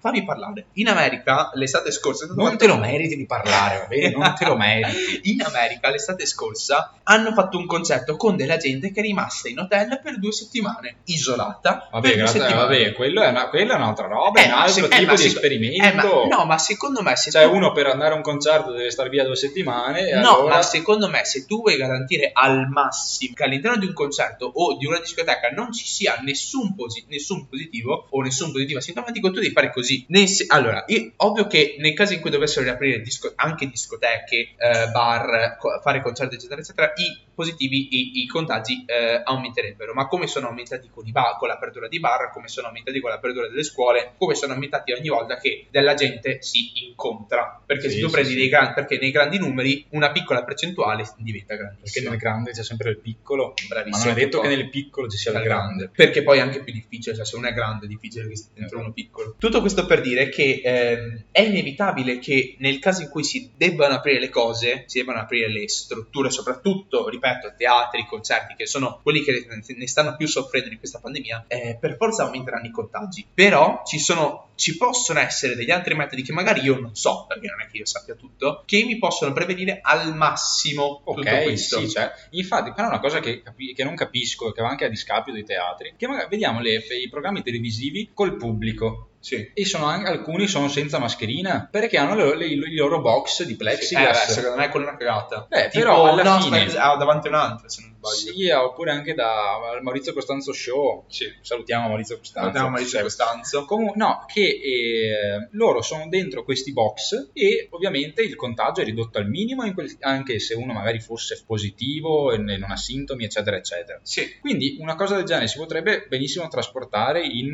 fammi 0.00 0.24
parlare. 0.24 0.66
In 0.74 0.88
America, 0.88 1.50
l'estate 1.54 1.90
scorsa. 1.90 2.26
Non 2.26 2.44
fatto- 2.46 2.56
te 2.58 2.66
lo 2.68 2.76
meriti 2.76 3.16
di 3.16 3.26
parlare, 3.26 3.78
va 3.78 3.86
bene? 3.86 4.10
Non 4.10 4.34
te 4.36 4.44
lo 4.44 4.56
meriti. 4.56 5.20
In 5.32 5.42
America, 5.42 5.90
l'estate 5.90 6.24
scorsa, 6.26 6.92
hanno 7.04 7.32
fatto 7.32 7.58
un 7.58 7.66
concerto 7.66 8.16
con 8.16 8.36
della 8.36 8.56
gente 8.58 8.92
che 8.92 9.00
è 9.00 9.02
rimasta 9.02 9.48
in 9.48 9.58
hotel 9.58 9.98
per 10.02 10.18
due 10.20 10.30
settimane, 10.32 10.98
isolata. 11.06 11.88
Vabbè, 11.90 12.00
per 12.00 12.10
due 12.12 12.22
grazie, 12.22 12.40
settimane. 12.40 12.66
vabbè, 12.66 12.92
quello 12.92 13.22
è 13.22 13.28
una, 13.28 13.48
quella 13.48 13.72
è 13.74 13.76
un'altra 13.76 14.06
roba, 14.06 14.40
è 14.40 14.44
un 14.44 14.50
ma 14.50 14.60
altro 14.62 14.86
se- 14.86 14.94
eh, 14.94 14.98
tipo 14.98 15.10
di 15.12 15.16
se- 15.18 15.26
esperimento. 15.26 15.84
eh, 15.84 15.92
ma- 15.92 16.02
no, 16.26 16.44
ma 16.44 16.58
secondo 16.58 17.02
me 17.02 17.14
se 17.16 17.30
Cioè, 17.30 17.44
tu- 17.44 17.54
uno 17.54 17.72
per 17.72 17.86
andare 17.86 18.12
a 18.14 18.16
un 18.16 18.22
concerto 18.22 18.72
deve 18.72 18.90
stare 18.90 19.08
via 19.08 19.24
due 19.24 19.36
settimane. 19.36 20.10
No, 20.14 20.38
allora... 20.38 20.54
ma 20.56 20.62
secondo 20.62 21.08
me 21.08 21.24
se 21.24 21.46
tu 21.46 21.60
vuoi 21.60 21.76
garantire 21.76 22.30
al 22.32 22.66
massimo 22.68 23.34
che 23.34 23.44
all'interno 23.44 23.76
di 23.78 23.86
un 23.86 23.92
concerto 23.92 24.50
o 24.52 24.76
di 24.76 24.86
una 24.86 24.98
discoteca 24.98 25.48
non 25.54 25.72
ci 25.72 25.84
sia 25.86 26.18
nessun, 26.22 26.74
posi- 26.74 27.04
nessun 27.08 27.46
positivo 27.48 28.06
o 28.10 28.20
nessun 28.22 28.50
positivo 28.52 28.78
asintomatico, 28.78 29.28
tu 29.30 29.40
devi 29.40 29.52
fare 29.52 29.70
così. 29.72 30.06
Se- 30.26 30.44
allora, 30.48 30.84
io- 30.88 31.12
ovvio 31.18 31.46
che 31.46 31.76
nel 31.78 31.94
caso 31.94 32.12
in 32.14 32.20
cui 32.20 32.30
dovessero 32.30 32.64
riaprire 32.64 33.00
disco- 33.00 33.32
anche 33.36 33.66
discoteche, 33.66 34.54
eh, 34.58 34.88
bar, 34.92 35.56
co- 35.58 35.78
fare 35.82 36.02
concerti, 36.02 36.34
eccetera, 36.36 36.60
eccetera, 36.60 36.92
i 36.96 37.26
positivi, 37.34 37.88
i, 37.90 38.22
i 38.22 38.26
contagi 38.26 38.84
eh, 38.86 39.20
aumenterebbero. 39.24 39.92
Ma 39.94 40.06
come 40.08 40.26
sono 40.26 40.48
aumentati 40.48 40.88
con, 40.90 41.06
i 41.06 41.12
bar, 41.12 41.36
con 41.38 41.48
l'apertura 41.48 41.86
di 41.88 42.00
bar, 42.00 42.30
come 42.32 42.48
sono 42.48 42.66
aumentati 42.66 43.00
con 43.00 43.10
l'apertura 43.10 43.48
delle 43.48 43.62
scuole, 43.62 44.14
come 44.18 44.34
sono 44.34 44.52
aumentati 44.54 44.92
ogni 44.92 45.08
volta 45.08 45.36
che 45.38 45.66
della 45.70 45.94
gente 45.94 46.07
si 46.40 46.86
incontra. 46.86 47.62
Perché 47.64 47.88
Sì, 47.88 47.96
se 47.96 48.00
tu 48.00 48.06
sì, 48.06 48.12
prendi 48.12 48.30
sì. 48.30 48.36
dei 48.36 48.48
perché 48.48 48.98
nei 48.98 49.10
grandi 49.10 49.38
numeri 49.38 49.84
una 49.90 50.10
piccola 50.10 50.44
percentuale 50.44 51.04
diventa 51.18 51.54
Perché 51.54 51.62
grandissima. 51.64 52.10
nel 52.10 52.18
grande 52.18 52.50
c'è 52.52 52.64
sempre 52.64 52.90
il 52.90 52.98
piccolo, 52.98 53.54
Bravissimo, 53.68 54.04
ma 54.04 54.10
non 54.10 54.18
è 54.18 54.24
detto 54.24 54.40
che 54.40 54.48
nel 54.48 54.68
piccolo 54.70 55.08
ci 55.08 55.16
sia 55.16 55.30
il 55.30 55.36
Al 55.38 55.42
grande. 55.42 55.90
Perché 55.94 56.22
poi 56.22 56.38
è 56.38 56.40
anche 56.40 56.62
più 56.62 56.72
difficile, 56.72 57.14
cioè 57.14 57.24
se 57.24 57.36
uno 57.36 57.48
è 57.48 57.52
grande 57.52 57.84
è 57.86 57.88
difficile 57.88 58.28
che 58.28 58.36
stia 58.36 58.52
dentro 58.54 58.78
uno 58.78 58.92
piccolo. 58.92 59.34
Tutto 59.38 59.60
questo 59.60 59.86
per 59.86 60.00
dire 60.00 60.28
che 60.28 60.60
ehm, 60.64 61.24
è 61.30 61.42
inevitabile 61.42 62.18
che 62.18 62.56
nel 62.58 62.78
caso 62.78 63.02
in 63.02 63.08
cui 63.08 63.24
si 63.24 63.50
debbano 63.56 63.94
aprire 63.94 64.20
le 64.20 64.28
cose, 64.28 64.84
si 64.86 64.98
debbano 64.98 65.20
aprire 65.20 65.48
le 65.50 65.68
strutture, 65.68 66.30
soprattutto, 66.30 67.08
ripeto, 67.08 67.54
teatri, 67.56 68.06
concerti, 68.06 68.54
che 68.56 68.66
sono 68.66 69.00
quelli 69.02 69.22
che 69.22 69.46
ne 69.48 69.86
stanno 69.86 70.16
più 70.16 70.26
soffrendo 70.26 70.68
di 70.68 70.78
questa 70.78 70.98
pandemia, 70.98 71.44
eh, 71.48 71.76
per 71.80 71.96
forza 71.96 72.24
aumenteranno 72.24 72.66
i 72.66 72.70
contagi. 72.70 73.26
Però 73.32 73.82
ci 73.84 73.98
sono, 73.98 74.50
ci 74.54 74.76
possono 74.76 75.20
essere 75.20 75.54
degli 75.54 75.70
altri 75.70 75.94
metodi 75.98 76.22
che 76.22 76.32
magari 76.32 76.60
io 76.62 76.78
non 76.80 76.94
so, 76.94 77.26
perché 77.28 77.48
non 77.48 77.60
è 77.60 77.66
che 77.70 77.76
io 77.78 77.86
sappia 77.86 78.14
tutto, 78.14 78.62
che 78.66 78.84
mi 78.84 78.96
possono 78.98 79.32
prevenire 79.32 79.80
al 79.82 80.14
massimo 80.16 81.02
tutto 81.04 81.20
Ok, 81.20 81.42
questo. 81.42 81.80
sì, 81.80 81.90
cioè, 81.90 82.10
infatti, 82.30 82.72
però 82.72 82.86
è 82.86 82.90
una 82.90 83.00
cosa 83.00 83.20
che, 83.20 83.42
capi- 83.42 83.74
che 83.74 83.84
non 83.84 83.94
capisco, 83.94 84.52
che 84.52 84.62
va 84.62 84.68
anche 84.68 84.84
a 84.86 84.88
discapito 84.88 85.32
dei 85.36 85.44
teatri, 85.44 85.94
che 85.96 86.06
magari 86.06 86.28
vediamo 86.30 86.60
le- 86.60 86.76
i 87.02 87.08
programmi 87.10 87.42
televisivi 87.42 88.10
col 88.14 88.36
pubblico. 88.36 89.10
Sì. 89.20 89.50
E 89.52 89.64
sono 89.64 89.86
anche, 89.86 90.08
alcuni 90.08 90.46
sono 90.46 90.68
senza 90.68 90.98
mascherina 90.98 91.68
perché 91.70 91.98
hanno 91.98 92.14
le- 92.14 92.36
le- 92.36 92.46
i 92.46 92.74
loro 92.74 93.00
box 93.00 93.42
di 93.44 93.54
Eh, 93.54 93.56
plexiglass. 93.56 94.26
beh, 94.28 94.32
secondo 94.32 94.56
me 94.56 94.64
è 94.66 94.68
quella 94.68 94.88
una 94.88 94.96
cagata. 94.96 95.46
Beh, 95.48 95.68
Tipo, 95.68 95.78
però 95.84 96.04
alla 96.12 96.22
no, 96.22 96.40
fine- 96.40 96.64
aspetta, 96.64 96.90
ah, 96.92 96.96
davanti 96.96 97.26
a 97.26 97.30
un'altra, 97.30 97.68
se 97.68 97.80
non 97.82 97.94
sbaglio. 97.96 98.36
Sì, 98.36 98.48
oppure 98.50 98.90
anche 98.92 99.14
da 99.14 99.58
Maurizio 99.82 100.12
Costanzo 100.12 100.52
Show. 100.52 101.04
Sì. 101.08 101.26
Salutiamo 101.42 101.88
Maurizio 101.88 102.16
Costanzo. 102.18 102.58
A 102.58 102.68
Maurizio 102.68 103.00
Costanzo. 103.02 103.64
Comu- 103.64 103.94
no, 103.96 104.24
che 104.32 104.40
eh, 104.62 105.48
loro 105.52 105.82
sono 105.82 106.08
dentro 106.08 106.44
questi 106.44 106.72
box 106.72 107.30
e 107.32 107.66
ovviamente 107.70 108.22
il 108.22 108.36
contagio 108.36 108.80
è 108.82 108.84
ridotto 108.84 109.18
al 109.18 109.28
minimo, 109.28 109.64
in 109.64 109.74
quel- 109.74 109.96
anche 110.00 110.38
se 110.38 110.54
uno 110.54 110.72
magari 110.72 111.00
fosse 111.00 111.42
positivo 111.44 112.32
e 112.32 112.38
non 112.38 112.70
ha 112.70 112.76
sintomi, 112.76 113.24
eccetera, 113.24 113.56
eccetera. 113.56 113.98
Sì. 114.02 114.38
Quindi 114.40 114.76
una 114.80 114.94
cosa 114.94 115.16
del 115.16 115.24
genere 115.24 115.48
si 115.48 115.58
potrebbe 115.58 116.06
benissimo 116.08 116.46
trasportare 116.48 117.24
in, 117.26 117.46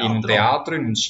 in 0.00 0.10
un 0.10 0.20
teatro, 0.20 0.74
in 0.74 0.84
un 0.84 0.94
cinema, 0.94 1.06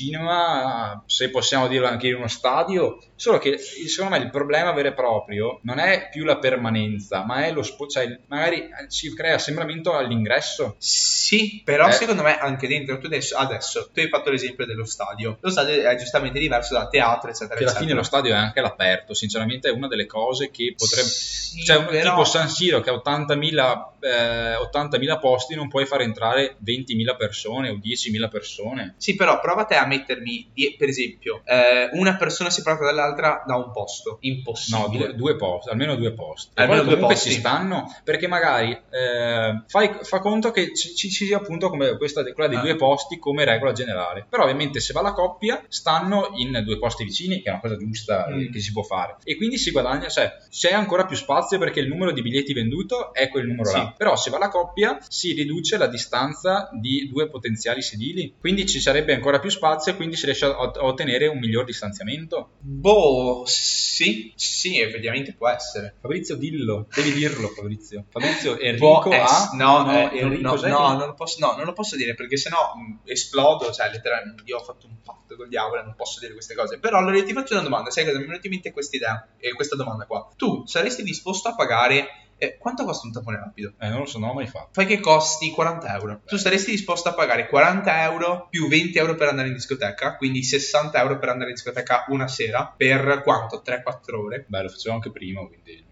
se 1.06 1.30
possiamo 1.30 1.66
dirlo 1.68 1.86
anche 1.86 2.08
in 2.08 2.14
uno 2.14 2.28
stadio. 2.28 2.98
Solo 3.16 3.38
che 3.38 3.58
secondo 3.58 4.16
me 4.16 4.22
il 4.22 4.30
problema 4.30 4.72
vero 4.72 4.88
e 4.88 4.92
proprio 4.92 5.58
non 5.62 5.78
è 5.80 6.08
più 6.10 6.24
la 6.24 6.38
permanenza, 6.38 7.24
ma 7.24 7.44
è 7.46 7.52
lo 7.52 7.62
spo- 7.62 7.86
cioè 7.88 8.20
magari 8.28 8.68
si 8.86 9.12
crea 9.14 9.34
assembramento 9.34 9.92
all'ingresso. 9.96 10.76
Sì, 10.78 11.62
però 11.64 11.88
Eh. 11.88 11.92
secondo 11.92 12.22
me 12.22 12.38
anche 12.38 12.68
dentro, 12.68 12.98
tu 12.98 13.06
adesso, 13.06 13.36
adesso, 13.36 13.90
tu 13.92 14.00
hai 14.00 14.08
fatto 14.08 14.30
l'esempio 14.30 14.66
dello 14.66 14.84
stadio. 14.84 15.38
Lo 15.40 15.50
stadio 15.50 15.82
è 15.88 15.96
giustamente 15.96 16.38
diverso 16.38 16.74
da 16.74 16.86
teatro, 16.88 17.30
eccetera, 17.30 17.54
Che 17.56 17.62
alla 17.64 17.70
eccetera. 17.72 17.80
fine 17.86 17.94
lo 17.94 18.02
stadio 18.04 18.32
è 18.34 18.36
anche 18.36 18.60
all'aperto, 18.60 19.14
sinceramente 19.14 19.68
è 19.68 19.72
una 19.72 19.88
delle 19.88 20.06
cose 20.06 20.50
che 20.50 20.74
potrebbe... 20.76 21.08
Sì, 21.08 21.64
Cioè, 21.64 21.82
però- 21.84 22.10
tipo 22.10 22.24
San 22.24 22.48
Siro 22.48 22.80
che 22.80 22.90
ha 22.90 22.92
80.000, 22.92 23.94
eh, 24.00 24.54
80.000 24.54 25.18
posti, 25.18 25.54
non 25.54 25.68
puoi 25.68 25.86
far 25.86 26.02
entrare 26.02 26.56
20.000 26.64 27.16
persone 27.16 27.70
o 27.70 27.78
10.000 27.82 28.28
persone. 28.28 28.94
Sì, 28.98 29.14
però 29.16 29.40
prova 29.40 29.64
te 29.64 29.74
a 29.74 29.86
mettermi, 29.88 30.50
die- 30.54 30.76
per 30.78 30.88
esempio, 30.88 31.42
eh, 31.45 31.88
una 31.92 32.16
persona 32.16 32.50
separata 32.50 32.85
dall'altra 32.85 33.42
da 33.47 33.57
un 33.57 33.73
posto. 33.73 34.11
No, 34.12 34.18
Impossibile. 34.21 35.07
due, 35.07 35.14
due 35.16 35.37
posti, 35.37 35.71
almeno 35.71 35.97
due 35.97 36.12
posti. 36.12 36.50
Almeno 36.54 36.83
due 36.85 36.97
posti. 36.99 37.30
ci 37.30 37.38
stanno, 37.38 37.92
perché 38.04 38.28
magari 38.28 38.71
eh, 38.90 39.62
fai, 39.66 39.90
fa 40.02 40.21
conto 40.21 40.50
che 40.50 40.75
ci, 40.75 40.95
ci 40.95 41.11
ci 41.11 41.25
sia 41.26 41.38
appunto 41.38 41.68
come 41.71 41.97
questa, 41.97 42.23
quella 42.33 42.49
dei 42.49 42.59
Ah. 42.59 42.62
due 42.62 42.76
posti 42.76 43.18
come 43.18 43.45
regola 43.45 43.73
generale. 43.73 44.26
Però 44.28 44.42
ovviamente 44.45 44.78
se 44.80 44.92
va 44.92 45.00
la 45.00 45.12
coppia, 45.12 45.62
stanno 45.68 46.30
in 46.37 46.62
due 46.64 46.78
posti 46.78 47.02
vicini, 47.04 47.40
che 47.40 47.49
è 47.49 47.50
una 47.50 47.61
cosa 47.61 47.76
giusta 47.76 48.26
eh, 48.26 48.35
Mm. 48.35 48.52
che 48.52 48.61
si 48.61 48.73
può 48.73 48.83
fare. 48.83 49.16
E 49.25 49.37
quindi 49.37 49.57
si 49.59 49.71
guadagna, 49.71 50.09
cioè 50.09 50.30
c'è 50.50 50.73
ancora 50.73 51.07
più 51.07 51.16
spazio 51.16 51.59
perché 51.59 51.80
il 51.80 51.88
numero 51.88 52.12
di 52.12 52.21
biglietti 52.23 52.52
venduto 52.52 53.12
è 53.14 53.28
quel 53.30 53.47
numero 53.47 53.68
Sì. 53.71 53.76
là. 53.76 53.95
Però 53.97 54.16
se 54.16 54.30
va 54.30 54.38
la 54.38 54.49
coppia 54.49 54.99
si 55.09 55.33
riduce 55.33 55.76
la 55.78 55.87
distanza 55.87 56.68
di 56.73 57.09
due 57.11 57.28
potenziali 57.30 57.80
sedili. 57.83 58.35
Quindi 58.38 58.66
ci 58.66 58.80
sarebbe 58.80 59.14
ancora 59.14 59.38
più 59.38 59.50
spazio 59.50 59.66
spazio 59.78 59.92
e 59.92 59.97
quindi 59.97 60.16
si 60.16 60.25
riesce 60.25 60.44
a, 60.47 60.58
ottenere 60.58 61.28
un 61.28 61.38
miglior 61.38 61.64
distanziamento? 61.64 62.50
Boh, 62.58 63.44
sì, 63.47 64.32
sì, 64.35 64.80
effettivamente 64.80 65.32
può 65.32 65.49
essere. 65.49 65.94
Fabrizio, 66.00 66.37
dillo, 66.37 66.87
devi 66.92 67.12
dirlo, 67.12 67.49
Fabrizio. 67.49 68.04
Fabrizio, 68.11 68.58
Enrico 68.58 69.11
ha... 69.11 69.50
no, 69.54 69.85
no, 69.85 70.11
eh, 70.11 70.18
Enrico, 70.18 70.56
no, 70.56 70.68
no, 70.68 70.97
non 70.97 71.06
lo 71.06 71.14
posso, 71.14 71.38
no, 71.40 71.54
non 71.56 71.64
lo 71.64 71.73
posso 71.73 71.97
dire 71.97 72.14
perché 72.14 72.37
sennò 72.37 72.75
esplodo, 73.04 73.70
cioè 73.73 73.90
letteralmente 73.90 74.42
io 74.44 74.58
ho 74.58 74.62
fatto 74.62 74.87
un 74.87 74.97
patto 75.02 75.37
col 75.37 75.49
diavolo 75.49 75.80
e 75.80 75.85
non 75.85 75.94
posso 75.94 76.20
dire 76.20 76.32
queste 76.32 76.54
cose. 76.54 76.78
Però 76.78 76.99
allora 76.99 77.23
ti 77.23 77.32
faccio 77.32 77.54
una 77.54 77.62
domanda, 77.62 77.90
sai 77.90 78.04
cosa 78.04 78.18
mi 78.18 78.25
è 78.25 78.26
venuta 78.26 78.47
in 78.47 78.52
mente 78.52 78.73
questa 78.73 78.97
idea, 78.97 79.28
eh, 79.38 79.52
questa 79.52 79.76
domanda 79.76 80.04
qua. 80.06 80.28
Tu 80.37 80.66
saresti 80.66 81.02
disposto 81.02 81.49
a 81.49 81.54
pagare, 81.54 82.27
eh, 82.38 82.57
quanto 82.57 82.85
costa 82.85 83.07
un 83.07 83.12
tampone 83.12 83.37
rapido? 83.37 83.73
Eh, 83.78 83.88
non 83.88 84.00
lo 84.00 84.07
so, 84.07 84.18
non 84.18 84.28
l'ho 84.28 84.35
mai 84.35 84.47
fatto. 84.47 84.68
Fai 84.73 84.87
che 84.87 85.00
costi 85.00 85.50
40 85.50 85.95
euro. 85.95 86.21
Tu 86.25 86.37
saresti 86.37 86.71
disposto 86.71 87.09
a 87.09 87.14
pagare 87.14 87.49
40 87.49 88.02
euro 88.04 88.47
più 88.49 88.68
20 88.68 88.97
euro 88.99 89.14
per 89.14 89.28
andare 89.28 89.49
in 89.49 89.54
discoteca, 89.54 90.16
quindi 90.16 90.42
60 90.42 91.00
euro 91.00 91.18
per 91.18 91.28
andare 91.30 91.50
in 91.50 91.57
discoteca 91.57 92.04
una 92.09 92.28
sera, 92.28 92.73
per 92.76 93.23
quanto? 93.23 93.62
3-4 93.64 94.14
ore? 94.14 94.45
Beh, 94.47 94.62
lo 94.62 94.68
facevo 94.68 94.95
anche 94.95 95.11
prima, 95.11 95.45
quindi 95.47 95.85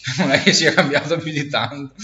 non 0.18 0.30
è 0.32 0.42
che 0.42 0.52
sia 0.52 0.72
cambiato 0.72 1.16
più 1.18 1.30
di 1.32 1.48
tanto. 1.48 1.94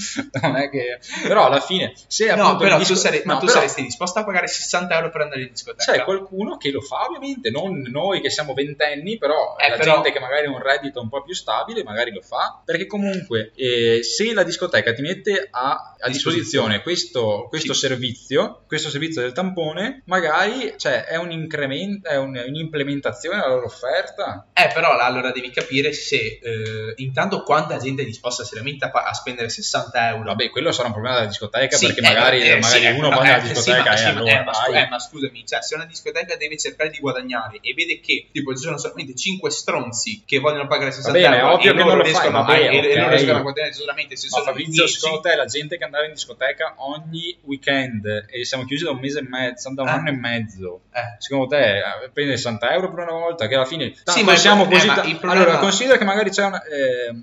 Non 0.42 0.56
è 0.56 0.68
che... 0.70 0.98
Però 1.22 1.46
alla 1.46 1.60
fine, 1.60 1.92
se 2.06 2.26
No, 2.34 2.42
appunto 2.44 2.64
però 2.64 2.76
il 2.78 2.86
tu, 2.86 2.92
disco- 2.92 3.06
sare- 3.08 3.22
ma 3.24 3.34
no, 3.34 3.38
tu 3.40 3.46
però 3.46 3.58
saresti 3.58 3.82
disposto 3.82 4.18
a 4.18 4.24
pagare 4.24 4.46
60 4.46 4.94
euro 4.96 5.10
per 5.10 5.20
andare 5.22 5.42
in 5.42 5.48
discoteca? 5.50 5.92
C'è 5.92 6.04
qualcuno 6.04 6.56
che 6.56 6.70
lo 6.70 6.80
fa 6.80 7.04
ovviamente, 7.06 7.50
non 7.50 7.80
noi 7.90 8.20
che 8.20 8.30
siamo 8.30 8.52
ventenni, 8.54 9.18
però 9.18 9.56
Eh, 9.58 9.70
la 9.70 9.76
però- 9.76 9.94
gente 9.94 10.12
che 10.12 10.20
magari 10.20 10.46
ha 10.46 10.50
un 10.50 10.62
reddito 10.62 11.00
un 11.00 11.08
po' 11.08 11.22
più 11.22 11.34
stabile 11.34 11.82
magari 11.84 12.12
lo 12.12 12.20
fa, 12.22 12.60
perché 12.64 12.86
comunque 12.86 13.52
eh, 13.54 14.02
se 14.02 14.32
la 14.32 14.42
discoteca 14.42 14.92
ti 14.92 15.02
mette 15.02 15.48
a, 15.50 15.94
a 15.98 16.08
disposizione 16.08 16.82
questo, 16.82 17.46
questo 17.48 17.72
Sì. 17.72 17.80
servizio, 17.86 18.62
questo 18.66 18.88
servizio 18.90 19.22
del 19.22 19.32
tampone, 19.32 20.02
magari 20.06 20.74
cioè, 20.76 21.04
è 21.04 21.16
un 21.16 21.30
incremento, 21.30 22.08
è 22.08 22.16
un- 22.16 22.42
un'implementazione 22.46 23.36
della 23.36 23.48
loro 23.54 23.66
offerta. 23.66 24.46
Eh, 24.52 24.70
però 24.72 24.96
allora 24.98 25.32
devi 25.32 25.50
capire 25.50 25.92
se 25.92 26.16
eh, 26.42 26.92
intanto 26.96 27.42
quanta 27.42 27.76
gente 27.78 27.84
è 27.94 28.04
disposta 28.04 28.44
seriamente 28.44 28.84
a, 28.84 28.90
a 28.90 29.12
spendere 29.14 29.48
60 29.48 30.08
euro. 30.10 30.24
Vabbè, 30.24 30.50
quello 30.50 30.72
sarà 30.72 30.86
un 30.88 30.92
problema 30.94 31.16
della 31.16 31.28
discoteca 31.28 31.76
Sì, 31.76 31.86
perché 31.86 32.00
eh, 32.00 32.02
magari, 32.02 32.40
eh, 32.42 32.58
magari 32.58 32.80
sì, 32.80 32.90
uno 32.92 33.10
eh, 33.10 33.14
va 33.14 33.20
eh, 33.20 33.22
nella 33.24 33.40
sì, 33.42 33.48
discoteca 33.52 33.82
ma, 33.84 33.92
e 33.92 33.96
sì, 33.96 34.04
ma- 34.04 34.10
allora 34.10 34.30
eh, 34.40 34.44
ma, 34.44 34.52
scu- 34.54 34.72
vai. 34.72 34.88
ma 34.88 34.98
scusami, 34.98 35.46
cioè, 35.46 35.62
se 35.62 35.74
una 35.74 35.84
discoteca 35.84 36.36
deve 36.36 36.58
cercare 36.58 36.90
di 36.90 36.98
guadagnare 36.98 37.58
e 37.60 37.74
vede 37.74 38.00
che 38.00 38.28
tipo 38.32 38.54
ci 38.54 38.62
sono 38.62 38.78
solamente 38.78 39.14
5 39.14 39.50
stronzi 39.50 40.22
che 40.26 40.38
vogliono 40.38 40.66
pagare 40.66 40.90
60 40.90 41.18
bene, 41.18 41.36
è 41.36 41.38
euro 41.40 41.54
ovvio 41.54 41.70
e 41.72 41.74
che 41.76 41.82
non 41.84 41.96
lo 41.96 42.02
riescono, 42.02 42.44
fai, 42.44 42.66
a, 42.66 42.70
vabbè, 42.70 42.86
e- 42.86 42.90
e 42.92 42.96
non 42.98 43.08
riescono 43.10 43.38
a 43.38 43.42
guadagnare 43.42 43.72
solamente 43.74 44.16
se 44.16 44.26
Ma 44.30 44.36
sono 44.38 44.44
Fabrizio, 44.46 44.84
10. 44.84 44.98
secondo 44.98 45.20
te 45.20 45.34
la 45.36 45.44
gente 45.46 45.78
che 45.78 45.84
andava 45.84 46.04
in 46.06 46.12
discoteca 46.12 46.74
ogni 46.78 47.38
weekend 47.42 48.26
e 48.30 48.44
siamo 48.44 48.64
chiusi 48.64 48.84
da 48.84 48.90
un 48.90 48.98
mese 48.98 49.18
e 49.20 49.22
mezzo, 49.22 49.72
da 49.74 49.82
un 49.82 49.88
Eh. 49.88 49.90
anno 49.92 50.08
e 50.08 50.12
mezzo, 50.12 50.80
secondo 51.18 51.46
te 51.46 51.82
prende 52.12 52.36
60 52.36 52.72
euro 52.72 52.92
per 52.92 53.04
una 53.04 53.12
volta? 53.12 53.46
Che 53.46 53.54
alla 53.54 53.64
fine 53.64 53.94
Sì, 54.04 54.22
ma 54.22 54.34
siamo 54.36 54.66
così. 54.66 54.88
Allora, 55.22 55.58
considera 55.58 55.98
che 55.98 56.04
magari 56.04 56.30
c'è 56.30 56.44
una 56.44 56.62
eh, 56.64 57.14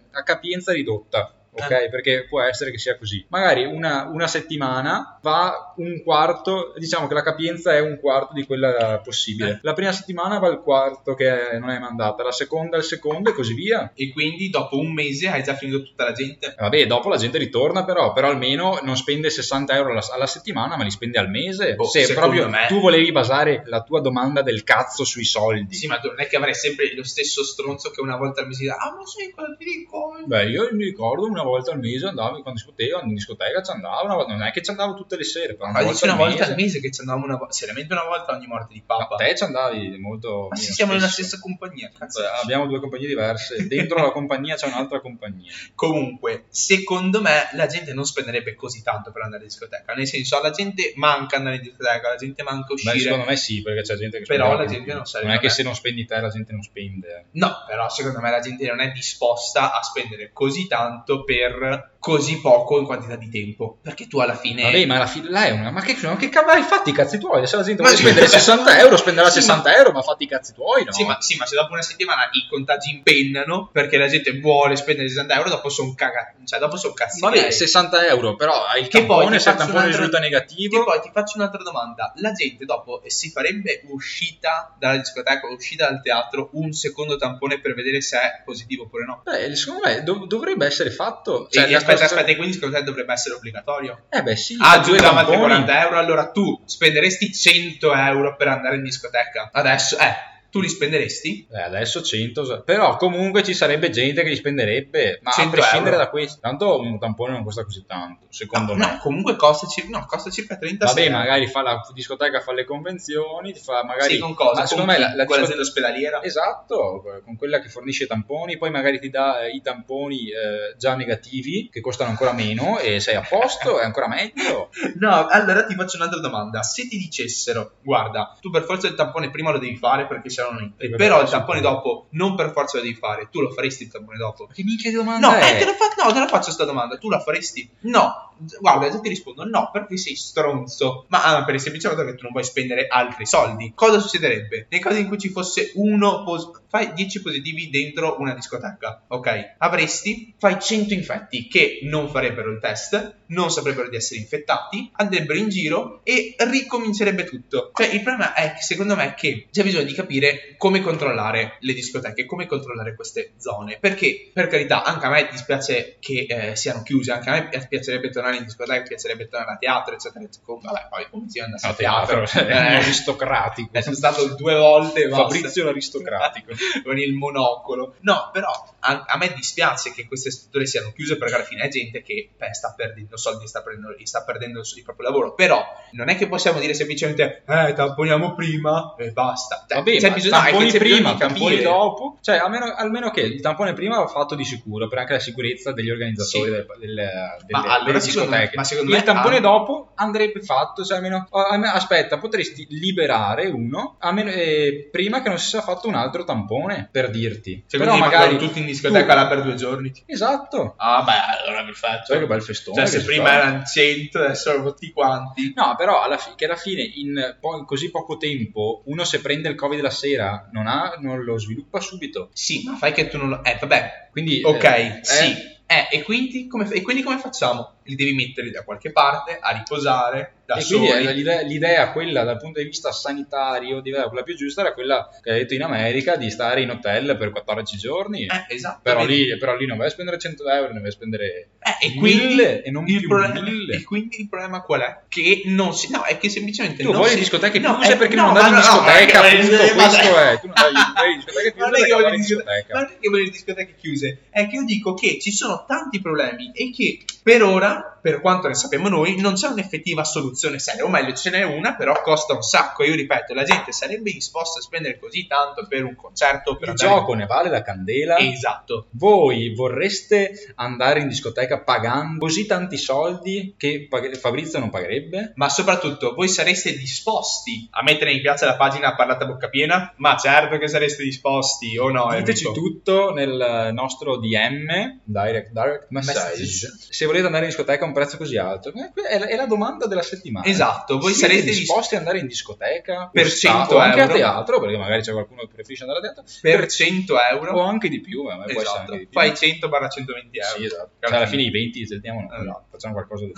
a 0.54 0.62
capienza 0.62 0.72
ridotta. 0.72 1.43
Ok, 1.56 1.70
Eh. 1.72 1.90
perché 1.90 2.26
può 2.28 2.42
essere 2.42 2.72
che 2.72 2.78
sia 2.78 2.98
così. 2.98 3.24
Magari 3.30 3.66
una, 3.66 4.10
una 4.12 4.28
settimana 4.28 5.20
va 5.22 5.74
un 5.78 6.02
quarto, 6.04 6.74
diciamo 6.78 7.08
che 7.08 7.14
la 7.14 7.22
capienza 7.24 7.74
è 7.74 7.80
un 7.80 8.00
quarto 8.00 8.34
di 8.34 8.46
quella 8.46 9.00
possibile. 9.04 9.50
Eh. 9.52 9.60
La 9.62 9.74
prima 9.74 9.92
settimana 9.92 10.40
va 10.40 10.48
il 10.50 10.60
quarto 10.60 11.14
che 11.14 11.58
non 11.60 11.70
è 11.70 11.80
mandata, 11.80 12.24
la 12.24 12.32
seconda 12.32 12.78
il 12.78 12.84
secondo 12.84 13.30
e 13.30 13.34
così 13.34 13.54
via. 13.54 13.92
E 13.96 14.12
quindi 14.12 14.50
dopo 14.50 14.78
un 14.78 14.92
mese 14.94 15.28
hai 15.30 15.44
già 15.44 15.56
finito 15.56 15.84
tutta 15.84 16.06
la 16.06 16.12
gente. 16.12 16.56
Vabbè, 16.58 16.86
dopo 16.88 17.10
la 17.10 17.18
gente 17.18 17.38
ritorna 17.38 17.84
però, 17.86 18.14
però 18.14 18.30
almeno 18.30 18.80
non 18.82 18.96
spende 18.98 19.30
60 19.30 19.76
euro 19.76 19.92
alla, 19.92 20.04
alla 20.14 20.28
settimana, 20.28 20.76
ma 20.78 20.84
li 20.84 20.92
spende 20.92 21.20
al 21.20 21.30
mese. 21.30 21.76
Boh, 21.76 21.86
Se 21.86 22.14
proprio 22.14 22.50
me- 22.50 22.66
tu 22.68 22.80
volevi 22.80 23.12
basare 23.12 23.64
la 23.68 23.82
tua 23.84 24.02
domanda 24.02 24.42
del 24.42 24.64
cazzo 24.64 25.04
sui 25.04 25.26
soldi. 25.26 25.74
Sì, 25.76 25.88
ma 25.88 26.00
tu 26.00 26.08
non 26.08 26.20
è 26.20 26.28
che 26.28 26.36
avrai 26.36 26.54
sempre 26.56 26.94
lo 26.96 27.04
stesso 27.04 27.44
stronzo 27.44 27.92
che 27.92 28.02
una 28.02 28.18
volta 28.18 28.42
al 28.42 28.48
mese 28.48 28.62
dirà, 28.64 28.78
ah, 28.78 28.94
ma 28.96 29.06
sai 29.06 29.32
cosa 29.32 29.56
ti 29.58 29.64
dico? 29.66 30.16
Beh, 30.26 30.46
io 30.50 30.70
mi 30.72 30.84
ricordo 30.86 31.26
una 31.28 31.43
volta 31.44 31.72
al 31.72 31.80
mese 31.80 32.06
andavo 32.08 32.42
quando 32.42 32.60
si 32.60 32.66
poteva 32.66 33.02
in 33.02 33.14
discoteca, 33.14 33.62
ci 33.62 33.72
andavo, 33.72 34.06
una 34.06 34.16
volta- 34.16 34.32
non 34.34 34.44
è 34.44 34.52
che 34.52 34.62
ci 34.62 34.70
andavo 34.72 34.94
tutte 34.96 35.16
le 35.18 35.24
sere, 35.24 35.54
però 35.56 35.70
una 35.70 35.80
Ma 35.80 35.86
volta, 35.86 36.06
una 36.06 36.14
al 36.14 36.20
volta 36.20 36.40
mese. 36.40 36.50
al 36.52 36.56
mese 36.58 36.80
che 36.80 36.92
ci 36.92 37.00
andavamo 37.02 37.26
una 37.26 37.40
seriamente 37.50 37.94
una 37.94 38.04
volta 38.04 38.34
ogni 38.34 38.48
morte 38.48 38.74
di 38.74 38.84
Ma 38.86 38.98
papa. 38.98 39.16
te 39.18 39.36
ci 39.36 39.44
andavi 39.44 39.98
molto. 40.00 40.48
Ma 40.50 40.56
sì, 40.56 40.72
siamo 40.74 40.94
nella 40.94 41.08
stessa 41.08 41.40
compagnia. 41.40 41.92
Cazzo. 41.98 42.22
Beh, 42.22 42.28
abbiamo 42.44 42.68
due 42.68 42.80
compagnie 42.80 43.08
diverse. 43.08 43.68
Dentro 43.68 44.02
la 44.02 44.12
compagnia 44.12 44.56
c'è 44.56 44.68
un'altra 44.68 45.00
compagnia. 45.02 45.52
Comunque, 45.76 46.46
secondo 46.50 47.22
me 47.22 47.50
la 47.54 47.68
gente 47.68 47.94
non 47.94 48.06
spenderebbe 48.06 48.56
così 48.56 48.82
tanto 48.84 49.12
per 49.12 49.24
andare 49.24 49.44
in 49.44 49.48
discoteca. 49.50 49.94
Nel 49.94 50.08
senso, 50.08 50.38
alla 50.40 50.52
gente 50.52 50.94
manca 50.96 51.38
andare 51.38 51.56
in 51.58 51.62
discoteca, 51.62 52.08
alla 52.08 52.16
gente 52.18 52.44
manca 52.44 52.68
Beh, 52.68 52.74
uscire. 52.74 53.00
secondo 53.00 53.26
me 53.26 53.36
sì, 53.36 53.62
perché 53.62 53.82
c'è 53.82 53.96
gente 53.96 54.20
che 54.20 54.26
Però 54.26 54.56
la 54.56 54.66
gente 54.66 54.94
non 54.94 55.06
sarebbe- 55.06 55.30
Non 55.30 55.38
è 55.38 55.42
che 55.42 55.50
se 55.50 55.64
non 55.64 55.76
spendi 55.76 56.06
te 56.06 56.20
la 56.20 56.30
gente 56.30 56.52
non 56.52 56.62
spende. 56.62 57.08
eh. 57.08 57.26
No, 57.32 57.64
però 57.68 57.90
secondo 57.90 58.20
me 58.20 58.30
la 58.32 58.40
gente 58.40 58.66
non 58.68 58.80
è 58.80 58.92
disposta 58.92 59.74
a 59.74 59.82
spendere 59.82 60.32
così 60.34 60.68
tanto 60.68 61.24
per 61.24 61.33
per 61.40 61.93
così 62.04 62.42
poco 62.42 62.80
in 62.80 62.86
quantità 62.86 63.16
di 63.16 63.30
tempo. 63.30 63.78
Perché 63.82 64.08
tu 64.08 64.20
alla 64.20 64.36
fine. 64.36 64.64
Vabbè, 64.64 64.86
ma 64.86 64.98
la 64.98 65.08
fila 65.08 65.30
là 65.30 65.46
è 65.46 65.52
una. 65.52 65.72
Ma 65.72 65.80
che, 65.80 65.96
ma 66.02 66.18
che 66.18 66.28
cavolo 66.28 66.52
hai 66.52 66.62
fatti 66.62 66.90
i 66.90 66.94
cazzi 66.94 67.18
tuoi? 67.18 67.48
Se 67.48 67.56
la 67.56 67.64
gente 67.64 67.82
Ma 67.82 67.88
vuole 67.88 68.02
spendere 68.04 68.26
vabbè. 68.26 68.38
60 68.40 68.80
euro, 68.80 68.98
spenderà 68.98 69.30
Sì, 69.30 69.40
60 69.40 69.76
euro, 69.78 69.92
ma 69.94 70.02
fatti 70.02 70.24
i 70.26 70.28
cazzi 70.28 70.52
tuoi, 70.54 70.84
no? 70.84 70.92
Sì 70.92 71.06
ma, 71.06 71.22
sì, 71.22 71.38
ma 71.38 71.46
se 71.46 71.56
dopo 71.56 71.72
una 71.72 71.82
settimana 71.82 72.24
i 72.34 72.46
contagi 72.50 72.90
impennano 72.92 73.70
perché 73.72 73.96
la 73.98 74.08
gente 74.08 74.38
vuole 74.42 74.76
spendere 74.76 75.08
60 75.08 75.34
euro, 75.34 75.50
dopo 75.50 75.70
sono 75.70 75.94
cagati. 75.96 76.46
Cioè, 76.46 76.60
dopo 76.60 76.76
sono 76.76 76.92
cazzi. 76.94 77.22
Vabbè, 77.22 77.40
miei. 77.40 77.52
60 77.54 78.06
euro, 78.08 78.36
però 78.36 78.66
hai 78.66 78.82
il 78.82 78.88
Che 78.90 78.98
tampone, 78.98 79.40
se 79.40 79.50
il 79.52 79.56
tampone 79.56 79.78
un'altra- 79.80 79.96
risulta 79.98 80.20
negativo. 80.20 80.84
poi 80.84 81.00
ti 81.00 81.10
faccio 81.14 81.38
un'altra 81.38 81.64
domanda. 81.64 82.12
La 82.18 82.34
gente 82.34 82.66
dopo 82.66 83.02
si 83.06 83.30
farebbe 83.32 83.82
uscita 83.88 84.76
dalla 84.78 84.98
discoteca, 84.98 85.48
uscita 85.48 85.88
dal 85.90 86.02
teatro, 86.02 86.50
un 86.54 86.74
secondo 86.74 87.16
tampone 87.16 87.62
per 87.62 87.74
vedere 87.74 88.02
se 88.02 88.18
è 88.18 88.42
positivo 88.44 88.84
oppure 88.84 89.06
no? 89.06 89.22
Beh, 89.24 89.56
secondo 89.56 89.88
me 89.88 90.04
dov- 90.04 90.28
dovrebbe 90.28 90.66
essere 90.66 90.90
fatto. 90.92 91.48
Cioè, 91.50 91.70
la 91.70 91.80
aspetta, 91.94 92.14
aspetta, 92.14 92.32
e 92.32 92.36
quindi 92.36 92.54
secondo 92.54 92.78
te 92.78 92.84
dovrebbe 92.84 93.14
essere 93.14 93.36
obbligatorio? 93.36 94.06
Eh 94.10 94.22
beh, 94.24 94.36
sì. 94.36 94.58
Ah, 94.60 94.72
altri 94.72 94.98
tamponi. 94.98 95.38
40 95.38 95.82
euro, 95.82 95.98
allora 95.98 96.32
tu 96.32 96.62
spenderesti 96.66 97.34
100 97.34 97.94
euro 97.94 98.36
per 98.36 98.48
andare 98.48 98.76
in 98.76 98.84
discoteca. 98.84 99.50
Adesso, 99.52 99.98
eh, 99.98 100.16
tu 100.54 100.62
li 100.62 100.70
spenderesti? 100.70 101.48
Eh, 101.50 101.62
adesso 101.64 102.04
100, 102.04 102.62
però 102.64 102.96
comunque 102.98 103.42
ci 103.42 103.56
sarebbe 103.56 103.90
gente 103.90 104.22
che 104.22 104.30
li 104.30 104.36
spenderebbe, 104.36 105.18
ma 105.24 105.32
a 105.32 105.34
100 105.34 105.50
prescindere 105.50 105.96
euro. 105.96 106.04
da 106.04 106.10
questo. 106.12 106.40
Tanto 106.42 106.80
un 106.80 107.00
tampone 107.00 107.32
non 107.32 107.44
costa 107.44 107.64
così 107.64 107.84
tanto, 107.88 108.28
secondo 108.30 108.74
no, 108.74 108.78
me. 108.86 108.92
no, 108.92 108.98
comunque 109.00 109.36
costa, 109.36 109.66
no, 109.90 110.06
costa 110.06 110.30
circa 110.30 110.56
30 110.58 110.86
Vabbè, 110.86 111.02
euro. 111.06 111.18
magari 111.18 111.48
fa 111.48 111.64
la 111.64 111.82
discoteca, 111.92 112.40
fa 112.40 112.54
le 112.54 112.66
convenzioni, 112.66 113.56
fa 113.56 113.84
magari... 113.84 114.14
Sì, 114.14 114.20
con 114.20 114.36
cosa? 114.36 114.60
Ma 114.62 114.68
secondo 114.68 114.92
Con 114.92 115.02
me 115.02 115.08
la, 115.08 115.16
la 115.16 115.26
con 115.26 115.38
discoteca- 115.38 115.40
l'azienda 115.42 115.62
ospedaliera? 115.64 116.22
Esatto, 116.24 117.04
con 117.26 117.36
quella 117.36 117.60
che 117.60 117.70
fornisce 117.70 118.04
i 118.04 118.08
tamponi, 118.08 118.58
poi 118.60 118.70
magari 118.70 119.00
ti 119.00 119.10
dà 119.10 119.42
eh, 119.42 119.56
i 119.56 119.62
tamponi 119.64 120.30
eh, 120.30 120.76
già 120.78 120.94
negativi 120.96 121.68
che 121.72 121.82
costano 121.82 122.12
ancora 122.12 122.32
meno 122.32 122.78
e 122.78 123.00
sei 123.00 123.16
a 123.16 123.26
posto, 123.28 123.80
è 123.80 123.84
ancora 123.84 124.08
meglio. 124.08 124.70
No, 125.00 125.26
allora 125.28 125.66
ti 125.66 125.74
faccio 125.74 125.98
un'altra 125.98 126.20
domanda. 126.20 126.62
Se 126.62 126.88
ti 126.88 126.98
dicessero, 126.98 127.78
guarda, 127.82 128.38
tu 128.40 128.52
per 128.52 128.64
forza 128.64 128.88
il 128.88 128.94
tampone 128.94 129.32
prima 129.32 129.50
lo 129.52 129.58
devi 129.58 129.76
fare 129.76 130.06
perché 130.06 130.30
se 130.30 130.42
entri, 130.50 130.88
Sì, 130.88 130.96
però 130.96 131.22
il 131.22 131.30
tampone 131.30 131.58
sì. 131.60 131.64
dopo 131.64 132.08
non 132.12 132.36
per 132.36 132.52
forza 132.52 132.78
lo 132.78 132.84
devi 132.84 132.96
fare, 132.96 133.28
tu 133.32 133.42
lo 133.42 133.52
faresti 133.52 133.84
il 133.84 133.92
tampone 133.92 134.18
dopo? 134.18 134.48
Che 134.54 134.64
minchia 134.64 134.90
di 134.90 134.96
domanda 134.96 135.28
No, 135.30 135.36
è? 135.36 135.56
eh, 135.56 135.58
te 135.60 135.66
lo 135.66 135.74
fa- 135.74 136.04
no, 136.04 136.12
te 136.14 136.20
la 136.20 136.28
faccio 136.28 136.52
sta 136.52 136.66
domanda, 136.66 136.98
tu 136.98 137.10
la 137.10 137.20
faresti? 137.20 137.70
No, 137.82 138.34
guarda, 138.60 138.88
io 138.88 139.00
ti 139.00 139.10
rispondo 139.10 139.44
no, 139.46 139.70
perché 139.72 139.98
sei 139.98 140.16
stronzo, 140.16 141.06
ma 141.10 141.24
ah, 141.24 141.44
per 141.46 141.56
il 141.56 141.62
semplice 141.62 141.90
fatto 141.90 142.04
che 142.06 142.16
tu 142.16 142.24
non 142.24 142.32
vuoi 142.32 142.44
spendere 142.44 142.88
altri 142.88 143.26
soldi. 143.26 143.72
Cosa 143.76 144.00
succederebbe? 144.00 144.68
Nel 144.70 144.80
caso 144.82 144.98
in 144.98 145.08
cui 145.08 145.18
ci 145.18 145.30
fosse 145.30 145.72
uno, 145.76 146.24
pos- 146.24 146.62
fai 146.68 146.94
10 146.94 147.22
positivi 147.22 147.70
dentro 147.70 148.16
una 148.20 148.34
discoteca, 148.34 149.04
ok? 149.08 149.56
Avresti, 149.60 150.34
fai 150.38 150.60
100 150.60 150.94
infetti 150.94 151.48
che 151.48 151.80
non 151.84 152.10
farebbero 152.10 152.52
il 152.52 152.60
test, 152.60 153.16
non 153.34 153.52
saprebbero 153.52 153.90
di 153.90 153.96
essere 153.96 154.20
infettati, 154.20 154.90
andrebbero 154.96 155.38
in 155.40 155.50
giro 155.50 156.02
e 156.04 156.36
ricomincerebbe 156.38 157.24
tutto. 157.26 157.72
Cioè, 157.74 157.88
il 157.88 158.02
problema 158.02 158.34
è 158.34 158.54
che 158.54 158.62
secondo 158.62 158.96
me 158.96 159.14
che 159.16 159.48
c'è 159.52 159.64
bisogno 159.64 159.84
di 159.86 159.94
capire 159.94 160.56
come 160.58 160.82
controllare 160.82 161.58
le 161.60 161.74
discoteche, 161.74 162.26
come 162.26 162.46
controllare 162.46 162.96
queste 162.96 163.34
zone. 163.38 163.78
Perché, 163.80 164.30
per 164.34 164.48
carità, 164.48 164.84
anche 164.84 165.06
a 165.06 165.10
me 165.10 165.28
dispiace 165.32 165.98
che 166.00 166.26
eh, 166.30 166.56
siano 166.56 166.84
chiuse, 166.84 167.12
anche 167.12 167.30
a 167.30 167.34
me 167.50 167.68
piacerebbe 167.68 168.10
tornare 168.10 168.38
in 168.38 168.44
discoteca, 168.46 168.84
piacerebbe 168.84 169.28
tornare 169.28 169.54
a 169.54 169.58
teatro, 169.58 169.94
eccetera, 169.96 170.24
eccetera. 170.24 170.58
Vabbè, 170.62 170.88
poi 170.90 171.10
come 171.10 171.30
si 171.30 171.40
andare 171.40 171.62
No, 171.64 171.70
a 171.70 171.74
teatro? 171.74 172.24
teatro, 172.26 172.40
è 172.48 172.58
un 172.60 172.66
Eh, 172.74 172.76
aristocratico. 172.76 173.70
eh, 173.78 173.82
sono 173.82 173.96
stato 173.96 174.36
due 174.36 174.56
volte. 174.56 175.10
Fabrizio 175.10 175.66
l'aristocratico. 175.66 176.52
con 176.84 176.98
il 177.00 177.14
monocolo. 177.14 177.96
No, 178.02 178.30
però 178.32 178.50
a, 178.80 179.04
a 179.08 179.18
me 179.18 179.32
dispiace 179.34 179.92
che 179.94 180.08
queste 180.08 180.32
strutture 180.32 180.66
siano 180.66 180.92
chiuse 180.94 181.18
perché 181.18 181.36
alla 181.36 181.44
fine 181.44 181.64
è 181.64 181.68
gente 181.70 182.02
che 182.02 182.30
beh, 182.38 182.54
sta 182.54 182.74
perdendo 182.76 183.18
soldi, 183.24 183.48
sta 183.48 183.62
perdendo, 183.62 183.90
sta 184.04 184.24
perdendo 184.24 184.60
il, 184.60 184.66
il 184.76 184.84
proprio 184.84 185.08
lavoro. 185.10 185.34
Però 185.34 185.64
non 185.92 186.10
è 186.10 186.16
che 186.18 186.28
possiamo 186.28 186.60
dire 186.60 186.74
semplicemente 186.74 187.44
eh, 187.48 187.74
tamponiamo 187.74 188.34
prima 188.36 188.96
e 188.98 189.12
basta. 189.12 189.66
Cioè, 189.68 189.78
Vabbè, 189.78 189.98
c'è 189.98 190.10
ma 190.10 190.16
bisogno 190.16 190.32
tamponi 190.42 190.70
c'è 190.72 190.78
prima, 190.78 191.16
tamponi 191.16 191.62
dopo, 191.62 192.18
cioè 192.22 192.38
almeno, 192.38 192.74
almeno 192.76 193.10
che 193.12 193.22
il 193.22 193.42
tampone 193.42 193.74
prima 193.74 193.98
va 193.98 194.08
fatto 194.08 194.36
di 194.36 194.44
sicuro 194.46 194.88
per 194.88 195.00
anche 195.00 195.14
la 195.14 195.20
sicurezza 195.20 195.72
degli 195.72 195.90
organizzatori 195.90 196.44
Sì. 196.46 196.50
delle, 196.52 196.66
delle, 196.80 197.04
Ma 197.50 197.62
delle- 197.62 197.74
allora 197.74 197.84
delle 197.86 198.00
secondo 198.00 198.30
me- 198.30 198.36
discoteche. 198.38 198.56
ma 198.58 198.64
secondo 198.64 198.92
il 198.92 198.98
me 198.98 199.04
tampone 199.04 199.38
ha- 199.38 199.42
dopo 199.42 199.92
andrebbe 199.96 200.42
fatto, 200.42 200.84
cioè 200.84 200.98
almeno, 200.98 201.28
aspetta, 201.32 202.18
potresti 202.18 202.68
liberare 202.70 203.48
uno 203.48 203.96
almeno, 204.00 204.30
eh, 204.32 204.90
prima 204.92 205.22
che 205.22 205.30
non 205.30 205.38
si 205.40 205.48
sia 205.50 205.62
fatto 205.62 205.88
un 205.88 205.96
altro 205.96 206.24
tampone 206.24 206.90
per 206.92 207.10
dirti. 207.10 207.64
Secondo 207.68 207.94
Però 207.94 208.04
magari 208.04 208.38
tutti 208.38 208.60
in 208.60 208.66
discoteca 208.66 209.14
tu- 209.14 209.20
là 209.20 209.28
per 209.28 209.42
due 209.44 209.56
giorni. 209.56 209.92
Esatto. 210.06 210.74
Ah, 210.78 211.02
beh, 211.04 211.48
allora 211.48 211.64
perfetto. 211.64 212.06
Sai 212.06 212.20
che 212.20 212.26
bel 212.28 212.42
festone. 212.42 212.78
Cioè, 212.78 212.86
se 212.86 213.03
prima 213.06 213.26
fa. 213.26 213.34
erano 213.34 213.64
100, 213.64 214.20
adesso 214.20 214.52
sono 214.52 214.64
tutti 214.72 214.92
quanti. 214.92 215.54
No, 215.56 215.76
però 215.78 216.02
alla 216.02 216.18
fi- 216.18 216.34
che 216.36 216.46
alla 216.46 216.56
fine 216.56 216.82
in, 216.82 217.38
po- 217.40 217.58
in 217.58 217.66
così 217.66 217.90
poco 217.92 218.18
tempo 218.18 218.82
uno 218.86 219.04
se 219.04 219.22
prende 219.22 219.50
il 219.50 219.56
covid 219.56 219.80
la 219.82 219.90
sera 219.90 220.50
non, 220.52 220.68
ha, 220.68 220.96
non 221.00 221.24
lo 221.24 221.38
sviluppa 221.38 221.80
subito. 221.80 222.30
Sì, 222.34 222.64
ma 222.66 222.76
fai 222.76 222.92
che 222.94 223.08
tu 223.08 223.18
non 223.18 223.30
lo... 223.30 223.44
Eh, 223.44 223.58
vabbè. 223.60 224.10
Quindi 224.12 224.42
Ok, 224.44 224.64
eh, 224.64 225.00
sì. 225.02 225.52
Eh, 225.66 225.88
e 225.98 226.04
quindi, 226.04 226.46
come, 226.48 226.70
e 226.70 226.82
quindi 226.82 227.02
come 227.02 227.18
facciamo? 227.18 227.78
Li 227.84 227.96
devi 227.96 228.14
mettere 228.14 228.52
da 228.52 228.64
qualche 228.64 228.92
parte, 228.92 229.40
a 229.40 229.52
riposare, 229.52 230.43
da 230.46 230.56
e 230.56 230.62
soli. 230.62 230.88
quindi 230.90 231.08
eh, 231.08 231.14
l'idea, 231.14 231.42
l'idea, 231.42 231.92
quella 231.92 232.24
dal 232.24 232.38
punto 232.38 232.60
di 232.60 232.66
vista 232.66 232.92
sanitario, 232.92 233.80
l'idea 233.82 234.08
quella 234.08 234.24
più 234.24 234.36
giusta 234.36 234.62
era 234.62 234.74
quella 234.74 235.08
che 235.22 235.32
hai 235.32 235.40
detto 235.40 235.54
in 235.54 235.64
America 235.64 236.16
di 236.18 236.30
stare 236.30 236.62
in 236.62 236.70
hotel 236.70 237.16
per 237.18 237.32
14 237.32 237.78
giorni. 237.78 238.26
Eh, 238.26 238.54
esatto. 238.56 238.80
però, 238.84 239.06
lì, 239.06 239.38
però 239.38 239.56
lì 239.56 239.66
non 239.66 239.78
vai 239.78 239.88
a 239.88 239.90
spendere 239.90 240.18
100 240.18 240.50
euro, 240.50 240.74
ne 240.74 240.80
vai 240.80 240.90
a 240.90 240.92
spendere 240.92 241.48
Eh, 241.60 241.88
e 241.88 241.94
mille 242.00 242.62
e 242.62 242.72
non 242.72 242.84
più 242.84 243.08
problema, 243.08 243.42
mille. 243.42 243.76
e 243.78 243.84
quindi 243.84 244.20
il 244.20 244.28
problema 244.28 244.62
qual 244.62 244.82
è? 244.82 244.98
Che 245.08 245.44
non 245.46 245.74
si... 245.74 245.90
No, 245.92 246.04
è 246.04 246.18
che 246.18 246.30
semplicemente 246.30 246.84
Tu 246.84 246.90
non 246.90 246.98
vuoi 246.98 247.10
si... 247.10 247.16
le 247.16 247.22
discoteche 247.22 247.60
no, 247.60 247.76
chiuse 247.76 247.94
eh, 247.94 247.98
perché 247.98 248.16
no, 248.16 248.26
non 248.28 248.38
andavi 248.38 248.50
in 248.50 248.54
no, 248.54 248.60
no, 248.60 248.82
discoteca, 248.82 249.22
ma- 249.22 249.28
appunto, 249.28 249.76
ma- 249.76 249.88
questo 249.88 250.20
è. 250.20 250.40
Tu 250.40 250.48
non 250.48 250.56
vai- 250.56 251.12
in 251.14 251.20
discoteche 251.24 251.54
chiuse 251.54 251.72
perché 251.72 252.16
in 252.16 252.22
discoteca. 252.22 252.74
non 252.80 252.84
è 252.84 253.00
che 253.00 253.10
voglio 253.10 253.30
discoteche 253.30 253.76
chiuse, 253.80 254.18
è 254.30 254.48
che 254.48 254.56
io 254.56 254.66
dico 254.66 254.94
che 254.94 255.20
ci 255.22 255.32
sono 255.32 255.64
tanti 255.68 256.02
problemi 256.02 256.52
e 256.54 256.72
che 256.72 257.00
per 257.24 257.42
ora, 257.44 257.98
per 258.02 258.20
quanto 258.20 258.48
ne 258.50 258.54
sappiamo 258.56 258.90
noi, 258.90 259.20
non 259.22 259.36
c'è 259.36 259.48
un'effettiva 259.48 260.04
soluzione 260.04 260.32
seria, 260.34 260.84
o 260.84 260.90
meglio 260.90 261.14
ce 261.14 261.30
n'è 261.30 261.44
una, 261.44 261.76
però 261.76 262.02
costa 262.02 262.34
un 262.34 262.42
sacco. 262.42 262.84
Io 262.84 262.96
ripeto, 262.96 263.34
la 263.34 263.44
gente 263.44 263.72
sarebbe 263.72 264.12
disposta 264.12 264.60
a 264.60 264.62
spendere 264.62 265.00
così 265.00 265.28
tanto 265.28 265.66
per 265.68 265.84
un 265.84 265.96
concerto, 265.96 266.56
per 266.58 266.70
Il 266.70 266.76
gioco 266.76 267.14
ne 267.14 267.26
vale 267.26 267.50
la 267.50 267.62
candela. 267.62 268.18
Esatto. 268.18 268.88
Voi 268.92 269.54
vorreste 269.54 270.54
andare 270.56 271.00
in 271.00 271.08
discoteca 271.08 271.60
pagando 271.62 272.20
così 272.26 272.46
tanti 272.46 272.78
soldi 272.78 273.56
che 273.58 273.88
pag- 273.90 274.16
Fabrizio 274.18 274.60
non 274.60 274.70
pagherebbe? 274.70 275.34
Ma 275.36 275.50
soprattutto, 275.50 276.14
voi 276.14 276.28
sareste 276.28 276.76
disposti 276.76 277.68
a 277.72 277.84
mettere 277.84 278.12
in 278.12 278.22
piazza 278.22 278.46
la 278.46 278.56
pagina 278.56 278.96
Parlata 278.96 279.26
Bocca 279.26 279.50
Piena? 279.50 279.94
Ma 279.98 280.16
certo 280.16 280.58
che 280.58 280.68
sareste 280.68 281.04
disposti, 281.04 281.78
o 281.78 281.90
no? 281.90 282.08
Diteci 282.16 282.46
Enrico? 282.48 282.54
tutto 282.54 283.12
nel 283.14 283.70
nostro 283.74 284.18
DM, 284.18 285.00
direct, 285.04 285.52
direct 285.52 285.86
message, 285.90 286.20
Message. 286.40 286.76
se 286.90 287.06
volete 287.06 287.26
andare 287.26 287.44
in 287.44 287.50
discoteca 287.50 287.84
a 287.84 287.88
un 287.88 287.94
prezzo 287.94 288.18
così 288.18 288.38
alto. 288.38 288.70
Eh, 288.70 288.92
que- 288.94 289.04
È 289.04 289.20
la, 289.20 289.26
è 289.28 289.36
la 289.36 289.46
domanda 289.46 289.86
della 289.88 290.02
settimana. 290.02 290.22
Esatto, 290.44 290.98
voi 291.00 291.14
Siete 291.14 291.34
sarete 291.34 291.50
dis- 291.50 291.60
disposti 291.60 291.96
ad 291.96 292.02
andare 292.02 292.20
in 292.20 292.28
discoteca 292.28 293.10
Per 293.12 293.26
o 293.26 293.30
100 293.30 293.76
o 293.76 293.78
anche 293.78 294.00
euro? 294.00 294.12
a 294.12 294.16
teatro, 294.16 294.60
perché 294.60 294.78
magari 294.78 295.02
c'è 295.02 295.12
qualcuno 295.12 295.42
che 295.42 295.48
preferisce 295.54 295.84
andare 295.84 296.00
a 296.08 296.14
teatro, 296.14 296.24
per 296.42 296.68
100 296.68 297.16
euro. 297.32 297.52
o 297.54 297.62
anche 297.62 297.90
di 297.90 298.00
più, 298.02 298.30
essere 298.30 298.62
Esatto. 298.62 298.92
di 298.94 298.98
più. 299.00 299.08
Fai 299.12 299.36
100 299.36 299.70
barra 299.70 299.88
120 299.90 300.38
euro. 300.38 300.58
Sì, 300.58 300.66
esatto. 300.66 300.90
Cioè, 301.00 301.16
alla 301.16 301.26
fine. 301.28 301.42
i 301.44 301.50
20 301.52 301.86
sentiamo, 301.88 302.22
no, 302.22 302.36
Esatto. 302.42 302.64
facciamo 302.72 302.94
qualcosa 302.94 303.26
di 303.26 303.34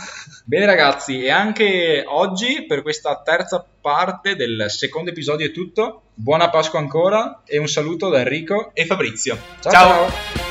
Bene 0.46 0.66
ragazzi, 0.66 1.24
e 1.24 1.30
anche 1.30 2.04
oggi 2.08 2.66
per 2.66 2.82
questa 2.82 3.22
terza 3.24 3.66
parte 3.82 4.36
del 4.36 4.66
secondo 4.70 5.10
episodio 5.12 5.46
è 5.48 5.52
tutto. 5.52 6.02
Buona 6.14 6.50
Pasqua 6.50 6.80
ancora 6.80 7.42
e 7.46 7.58
un 7.58 7.68
saluto 7.68 8.10
da 8.10 8.20
Enrico. 8.20 8.72
E 8.74 8.86
Fabrizio. 8.86 9.38
ciao. 9.60 9.72
ciao. 9.72 10.45